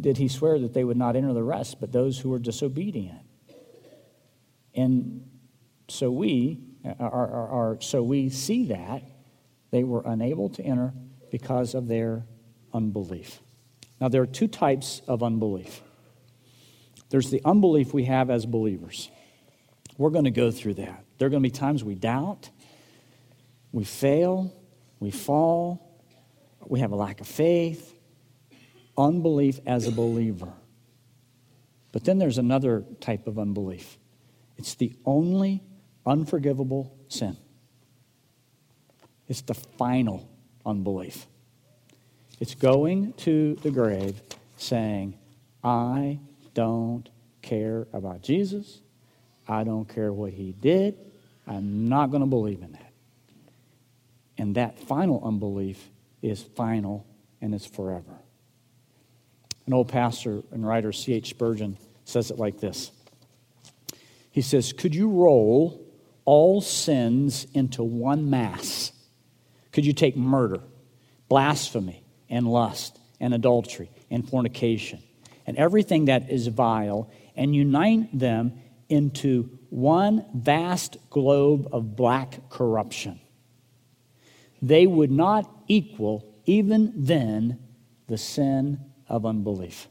did 0.00 0.18
he 0.18 0.28
swear 0.28 0.58
that 0.58 0.74
they 0.74 0.84
would 0.84 0.96
not 0.96 1.16
enter 1.16 1.32
the 1.32 1.42
rest, 1.42 1.80
but 1.80 1.92
those 1.92 2.18
who 2.18 2.30
were 2.30 2.38
disobedient? 2.38 3.20
And 4.74 5.28
so 5.88 6.10
we 6.10 6.60
uh, 6.84 6.94
are, 7.00 7.10
are, 7.10 7.48
are, 7.48 7.80
so 7.80 8.02
we 8.02 8.28
see 8.28 8.66
that 8.66 9.02
they 9.70 9.84
were 9.84 10.02
unable 10.04 10.48
to 10.50 10.62
enter 10.62 10.92
because 11.30 11.74
of 11.74 11.88
their 11.88 12.24
unbelief. 12.72 13.40
Now 14.00 14.08
there 14.08 14.22
are 14.22 14.26
two 14.26 14.48
types 14.48 15.02
of 15.08 15.22
unbelief. 15.22 15.82
There's 17.10 17.30
the 17.30 17.40
unbelief 17.44 17.94
we 17.94 18.04
have 18.04 18.30
as 18.30 18.46
believers. 18.46 19.10
We're 19.96 20.10
going 20.10 20.24
to 20.24 20.30
go 20.30 20.50
through 20.50 20.74
that. 20.74 21.04
There 21.18 21.26
are 21.26 21.30
going 21.30 21.42
to 21.42 21.46
be 21.46 21.50
times 21.50 21.82
we 21.82 21.94
doubt, 21.94 22.50
we 23.72 23.84
fail, 23.84 24.54
we 25.00 25.10
fall, 25.10 26.00
we 26.66 26.80
have 26.80 26.92
a 26.92 26.96
lack 26.96 27.20
of 27.20 27.26
faith, 27.26 27.97
unbelief 28.98 29.60
as 29.64 29.86
a 29.86 29.92
believer. 29.92 30.52
But 31.92 32.04
then 32.04 32.18
there's 32.18 32.38
another 32.38 32.84
type 33.00 33.26
of 33.26 33.38
unbelief. 33.38 33.96
It's 34.56 34.74
the 34.74 34.92
only 35.06 35.62
unforgivable 36.04 36.94
sin. 37.08 37.36
It's 39.28 39.42
the 39.42 39.54
final 39.54 40.28
unbelief. 40.66 41.26
It's 42.40 42.54
going 42.54 43.14
to 43.14 43.54
the 43.62 43.70
grave 43.70 44.20
saying, 44.56 45.18
I 45.62 46.18
don't 46.54 47.08
care 47.42 47.86
about 47.92 48.22
Jesus. 48.22 48.80
I 49.46 49.64
don't 49.64 49.88
care 49.88 50.12
what 50.12 50.32
he 50.32 50.52
did. 50.52 50.98
I'm 51.46 51.88
not 51.88 52.10
going 52.10 52.20
to 52.20 52.26
believe 52.26 52.62
in 52.62 52.72
that. 52.72 52.92
And 54.36 54.54
that 54.54 54.78
final 54.78 55.22
unbelief 55.24 55.88
is 56.22 56.42
final 56.42 57.06
and 57.40 57.54
it's 57.54 57.66
forever. 57.66 58.18
An 59.68 59.74
old 59.74 59.88
pastor 59.88 60.42
and 60.50 60.66
writer, 60.66 60.92
C.H. 60.92 61.28
Spurgeon, 61.28 61.76
says 62.06 62.30
it 62.30 62.38
like 62.38 62.58
this 62.58 62.90
He 64.30 64.40
says, 64.40 64.72
Could 64.72 64.94
you 64.94 65.10
roll 65.10 65.86
all 66.24 66.62
sins 66.62 67.46
into 67.52 67.82
one 67.82 68.30
mass? 68.30 68.92
Could 69.72 69.84
you 69.84 69.92
take 69.92 70.16
murder, 70.16 70.62
blasphemy, 71.28 72.02
and 72.30 72.50
lust, 72.50 72.98
and 73.20 73.34
adultery, 73.34 73.90
and 74.10 74.26
fornication, 74.26 75.02
and 75.46 75.58
everything 75.58 76.06
that 76.06 76.30
is 76.30 76.46
vile, 76.46 77.10
and 77.36 77.54
unite 77.54 78.18
them 78.18 78.54
into 78.88 79.58
one 79.68 80.24
vast 80.32 80.96
globe 81.10 81.68
of 81.72 81.94
black 81.94 82.48
corruption? 82.48 83.20
They 84.62 84.86
would 84.86 85.10
not 85.10 85.46
equal, 85.66 86.24
even 86.46 86.94
then, 86.96 87.58
the 88.06 88.16
sin 88.16 88.88
of 89.08 89.26
unbelief. 89.26 89.88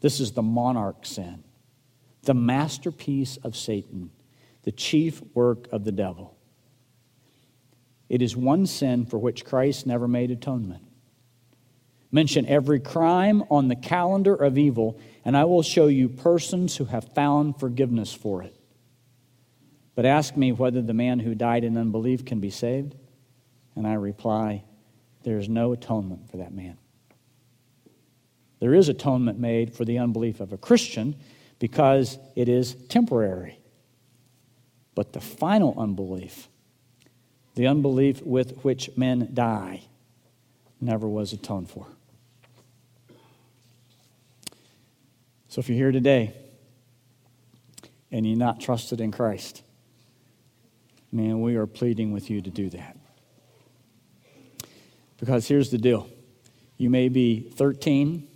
This 0.00 0.20
is 0.20 0.32
the 0.32 0.42
monarch 0.42 1.06
sin, 1.06 1.44
the 2.22 2.34
masterpiece 2.34 3.36
of 3.38 3.56
Satan, 3.56 4.10
the 4.62 4.72
chief 4.72 5.22
work 5.34 5.68
of 5.72 5.84
the 5.84 5.92
devil. 5.92 6.36
It 8.08 8.22
is 8.22 8.36
one 8.36 8.66
sin 8.66 9.06
for 9.06 9.18
which 9.18 9.44
Christ 9.44 9.86
never 9.86 10.06
made 10.06 10.30
atonement. 10.30 10.82
Mention 12.12 12.46
every 12.46 12.78
crime 12.80 13.42
on 13.50 13.68
the 13.68 13.76
calendar 13.76 14.34
of 14.34 14.56
evil, 14.56 15.00
and 15.24 15.36
I 15.36 15.44
will 15.44 15.62
show 15.62 15.88
you 15.88 16.08
persons 16.08 16.76
who 16.76 16.84
have 16.84 17.12
found 17.14 17.58
forgiveness 17.58 18.12
for 18.12 18.42
it. 18.42 18.54
But 19.94 20.06
ask 20.06 20.36
me 20.36 20.52
whether 20.52 20.82
the 20.82 20.94
man 20.94 21.18
who 21.18 21.34
died 21.34 21.64
in 21.64 21.76
unbelief 21.76 22.24
can 22.24 22.40
be 22.40 22.50
saved? 22.50 22.94
And 23.74 23.86
I 23.86 23.94
reply, 23.94 24.64
there 25.24 25.38
is 25.38 25.48
no 25.48 25.72
atonement 25.72 26.30
for 26.30 26.36
that 26.36 26.52
man. 26.52 26.78
There 28.64 28.72
is 28.72 28.88
atonement 28.88 29.38
made 29.38 29.74
for 29.74 29.84
the 29.84 29.98
unbelief 29.98 30.40
of 30.40 30.54
a 30.54 30.56
Christian 30.56 31.16
because 31.58 32.18
it 32.34 32.48
is 32.48 32.74
temporary. 32.88 33.58
But 34.94 35.12
the 35.12 35.20
final 35.20 35.74
unbelief, 35.76 36.48
the 37.56 37.66
unbelief 37.66 38.22
with 38.22 38.64
which 38.64 38.88
men 38.96 39.28
die, 39.34 39.82
never 40.80 41.06
was 41.06 41.34
atoned 41.34 41.68
for. 41.68 41.86
So 45.48 45.58
if 45.58 45.68
you're 45.68 45.76
here 45.76 45.92
today 45.92 46.32
and 48.10 48.26
you're 48.26 48.38
not 48.38 48.62
trusted 48.62 48.98
in 48.98 49.12
Christ, 49.12 49.60
man, 51.12 51.42
we 51.42 51.56
are 51.56 51.66
pleading 51.66 52.12
with 52.12 52.30
you 52.30 52.40
to 52.40 52.48
do 52.48 52.70
that. 52.70 52.96
Because 55.18 55.46
here's 55.46 55.68
the 55.68 55.76
deal 55.76 56.08
you 56.78 56.88
may 56.88 57.10
be 57.10 57.40
13 57.40 58.28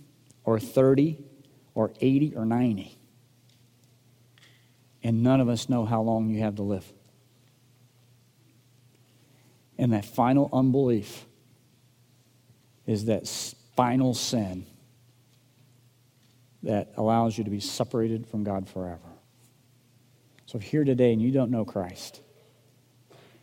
or 0.49 0.59
30 0.59 1.23
or 1.75 1.91
80 2.01 2.33
or 2.35 2.43
90, 2.43 2.97
and 5.03 5.21
none 5.21 5.41
of 5.41 5.47
us 5.47 5.69
know 5.69 5.85
how 5.85 6.01
long 6.01 6.31
you 6.31 6.39
have 6.39 6.55
to 6.55 6.63
live. 6.63 6.91
And 9.77 9.93
that 9.93 10.05
final 10.05 10.49
unbelief 10.51 11.23
is 12.87 13.05
that 13.05 13.27
final 13.75 14.15
sin 14.15 14.65
that 16.63 16.93
allows 16.97 17.37
you 17.37 17.43
to 17.43 17.51
be 17.51 17.59
separated 17.59 18.25
from 18.25 18.43
God 18.43 18.67
forever. 18.67 18.97
So 20.47 20.57
if 20.57 20.73
you're 20.73 20.83
here 20.83 20.95
today 20.95 21.13
and 21.13 21.21
you 21.21 21.29
don't 21.29 21.51
know 21.51 21.63
Christ, 21.63 22.21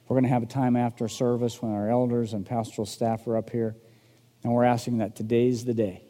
we're 0.08 0.14
going 0.14 0.24
to 0.24 0.30
have 0.30 0.42
a 0.42 0.46
time 0.46 0.74
after 0.74 1.06
service 1.06 1.62
when 1.62 1.70
our 1.70 1.88
elders 1.88 2.32
and 2.32 2.44
pastoral 2.44 2.84
staff 2.84 3.28
are 3.28 3.36
up 3.36 3.50
here, 3.50 3.76
and 4.42 4.52
we're 4.52 4.64
asking 4.64 4.98
that 4.98 5.14
today's 5.14 5.64
the 5.64 5.72
day 5.72 6.02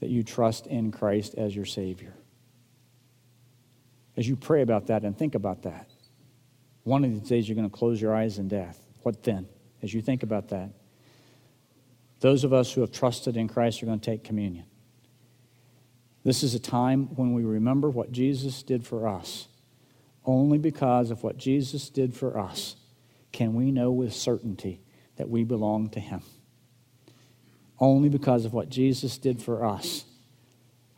that 0.00 0.10
you 0.10 0.22
trust 0.22 0.66
in 0.66 0.90
Christ 0.90 1.34
as 1.36 1.54
your 1.54 1.64
Savior. 1.64 2.14
As 4.16 4.28
you 4.28 4.36
pray 4.36 4.62
about 4.62 4.88
that 4.88 5.04
and 5.04 5.16
think 5.16 5.34
about 5.34 5.62
that, 5.62 5.88
one 6.84 7.04
of 7.04 7.10
these 7.10 7.28
days 7.28 7.48
you're 7.48 7.56
going 7.56 7.68
to 7.68 7.76
close 7.76 8.00
your 8.00 8.14
eyes 8.14 8.38
in 8.38 8.48
death. 8.48 8.78
What 9.02 9.22
then? 9.22 9.46
As 9.82 9.94
you 9.94 10.02
think 10.02 10.22
about 10.22 10.48
that, 10.48 10.70
those 12.20 12.44
of 12.44 12.52
us 12.52 12.72
who 12.72 12.80
have 12.82 12.92
trusted 12.92 13.36
in 13.36 13.48
Christ 13.48 13.82
are 13.82 13.86
going 13.86 14.00
to 14.00 14.10
take 14.10 14.24
communion. 14.24 14.66
This 16.22 16.42
is 16.42 16.54
a 16.54 16.58
time 16.58 17.14
when 17.16 17.32
we 17.32 17.44
remember 17.44 17.88
what 17.88 18.12
Jesus 18.12 18.62
did 18.62 18.86
for 18.86 19.08
us. 19.08 19.48
Only 20.24 20.58
because 20.58 21.10
of 21.10 21.22
what 21.22 21.38
Jesus 21.38 21.88
did 21.88 22.14
for 22.14 22.38
us 22.38 22.76
can 23.32 23.54
we 23.54 23.72
know 23.72 23.90
with 23.90 24.12
certainty 24.12 24.82
that 25.16 25.30
we 25.30 25.44
belong 25.44 25.88
to 25.90 26.00
Him. 26.00 26.22
Only 27.80 28.10
because 28.10 28.44
of 28.44 28.52
what 28.52 28.68
Jesus 28.68 29.16
did 29.16 29.42
for 29.42 29.64
us 29.64 30.04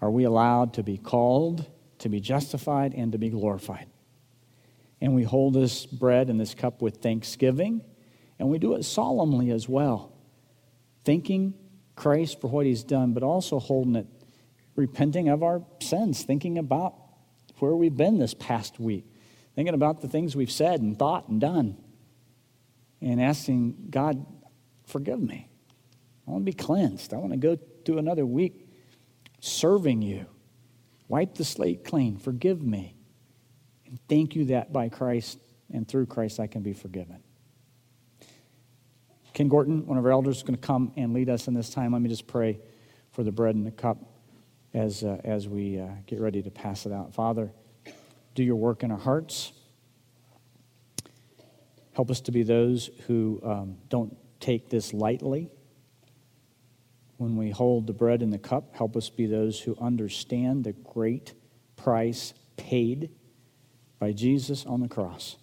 are 0.00 0.10
we 0.10 0.24
allowed 0.24 0.74
to 0.74 0.82
be 0.82 0.98
called, 0.98 1.64
to 1.98 2.08
be 2.08 2.20
justified, 2.20 2.92
and 2.94 3.12
to 3.12 3.18
be 3.18 3.30
glorified. 3.30 3.86
And 5.00 5.14
we 5.14 5.22
hold 5.22 5.54
this 5.54 5.86
bread 5.86 6.28
and 6.28 6.40
this 6.40 6.54
cup 6.54 6.82
with 6.82 6.96
thanksgiving, 6.96 7.82
and 8.38 8.48
we 8.48 8.58
do 8.58 8.74
it 8.74 8.82
solemnly 8.82 9.50
as 9.50 9.68
well, 9.68 10.12
thanking 11.04 11.54
Christ 11.94 12.40
for 12.40 12.48
what 12.48 12.66
He's 12.66 12.82
done, 12.82 13.12
but 13.12 13.22
also 13.22 13.60
holding 13.60 13.94
it, 13.94 14.06
repenting 14.74 15.28
of 15.28 15.44
our 15.44 15.64
sins, 15.80 16.24
thinking 16.24 16.58
about 16.58 16.96
where 17.60 17.76
we've 17.76 17.96
been 17.96 18.18
this 18.18 18.34
past 18.34 18.80
week, 18.80 19.04
thinking 19.54 19.74
about 19.74 20.00
the 20.00 20.08
things 20.08 20.34
we've 20.34 20.50
said 20.50 20.80
and 20.80 20.98
thought 20.98 21.28
and 21.28 21.40
done 21.40 21.76
and 23.00 23.22
asking 23.22 23.86
God, 23.90 24.26
forgive 24.84 25.20
me. 25.20 25.48
I 26.26 26.30
want 26.30 26.42
to 26.42 26.52
be 26.52 26.56
cleansed. 26.56 27.12
I 27.12 27.16
want 27.16 27.32
to 27.32 27.38
go 27.38 27.58
through 27.84 27.98
another 27.98 28.24
week 28.24 28.68
serving 29.40 30.02
you. 30.02 30.26
Wipe 31.08 31.34
the 31.34 31.44
slate 31.44 31.84
clean. 31.84 32.16
Forgive 32.16 32.62
me. 32.62 32.96
And 33.86 33.98
thank 34.08 34.34
you 34.34 34.46
that 34.46 34.72
by 34.72 34.88
Christ 34.88 35.38
and 35.72 35.86
through 35.86 36.06
Christ 36.06 36.40
I 36.40 36.46
can 36.46 36.62
be 36.62 36.72
forgiven. 36.72 37.22
Ken 39.34 39.48
Gorton, 39.48 39.86
one 39.86 39.98
of 39.98 40.04
our 40.04 40.12
elders, 40.12 40.38
is 40.38 40.42
going 40.42 40.56
to 40.58 40.66
come 40.66 40.92
and 40.96 41.12
lead 41.12 41.28
us 41.28 41.48
in 41.48 41.54
this 41.54 41.70
time. 41.70 41.92
Let 41.92 42.02
me 42.02 42.08
just 42.08 42.26
pray 42.26 42.60
for 43.10 43.24
the 43.24 43.32
bread 43.32 43.54
and 43.54 43.66
the 43.66 43.70
cup 43.70 43.98
as, 44.74 45.02
uh, 45.02 45.20
as 45.24 45.48
we 45.48 45.78
uh, 45.78 45.88
get 46.06 46.20
ready 46.20 46.42
to 46.42 46.50
pass 46.50 46.86
it 46.86 46.92
out. 46.92 47.14
Father, 47.14 47.50
do 48.34 48.42
your 48.42 48.56
work 48.56 48.82
in 48.82 48.90
our 48.90 48.98
hearts. 48.98 49.52
Help 51.94 52.10
us 52.10 52.20
to 52.22 52.32
be 52.32 52.42
those 52.42 52.90
who 53.06 53.40
um, 53.44 53.76
don't 53.88 54.16
take 54.40 54.70
this 54.70 54.94
lightly. 54.94 55.50
When 57.16 57.36
we 57.36 57.50
hold 57.50 57.86
the 57.86 57.92
bread 57.92 58.22
and 58.22 58.32
the 58.32 58.38
cup, 58.38 58.74
help 58.74 58.96
us 58.96 59.08
be 59.08 59.26
those 59.26 59.60
who 59.60 59.76
understand 59.80 60.64
the 60.64 60.72
great 60.72 61.34
price 61.76 62.34
paid 62.56 63.10
by 63.98 64.12
Jesus 64.12 64.66
on 64.66 64.80
the 64.80 64.88
cross. 64.88 65.36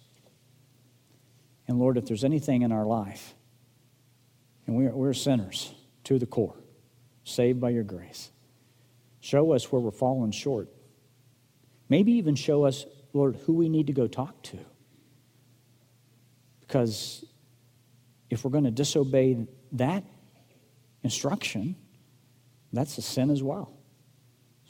And 1.66 1.78
Lord, 1.78 1.96
if 1.96 2.06
there's 2.06 2.24
anything 2.24 2.62
in 2.62 2.72
our 2.72 2.84
life, 2.84 3.34
and 4.66 4.76
we're, 4.76 4.90
we're 4.90 5.14
sinners 5.14 5.72
to 6.04 6.18
the 6.18 6.26
core, 6.26 6.56
saved 7.24 7.60
by 7.60 7.70
your 7.70 7.84
grace, 7.84 8.30
show 9.20 9.52
us 9.52 9.70
where 9.70 9.80
we're 9.80 9.90
falling 9.90 10.32
short. 10.32 10.68
Maybe 11.88 12.12
even 12.12 12.34
show 12.34 12.64
us, 12.64 12.86
Lord, 13.12 13.36
who 13.46 13.54
we 13.54 13.68
need 13.68 13.86
to 13.86 13.92
go 13.92 14.06
talk 14.06 14.42
to. 14.44 14.58
Because 16.60 17.24
if 18.30 18.44
we're 18.44 18.50
going 18.50 18.64
to 18.64 18.70
disobey 18.70 19.46
that 19.72 20.04
instruction, 21.02 21.76
that's 22.72 22.96
a 22.98 23.02
sin 23.02 23.30
as 23.30 23.42
well. 23.42 23.72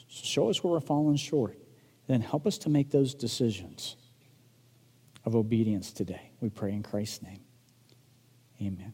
Show 0.07 0.49
us 0.49 0.63
where 0.63 0.73
we're 0.73 0.79
falling 0.79 1.15
short. 1.15 1.57
Then 2.07 2.21
help 2.21 2.45
us 2.45 2.57
to 2.59 2.69
make 2.69 2.91
those 2.91 3.13
decisions 3.13 3.95
of 5.23 5.35
obedience 5.35 5.91
today. 5.91 6.31
We 6.41 6.49
pray 6.49 6.73
in 6.73 6.83
Christ's 6.83 7.21
name. 7.21 7.41
Amen. 8.61 8.93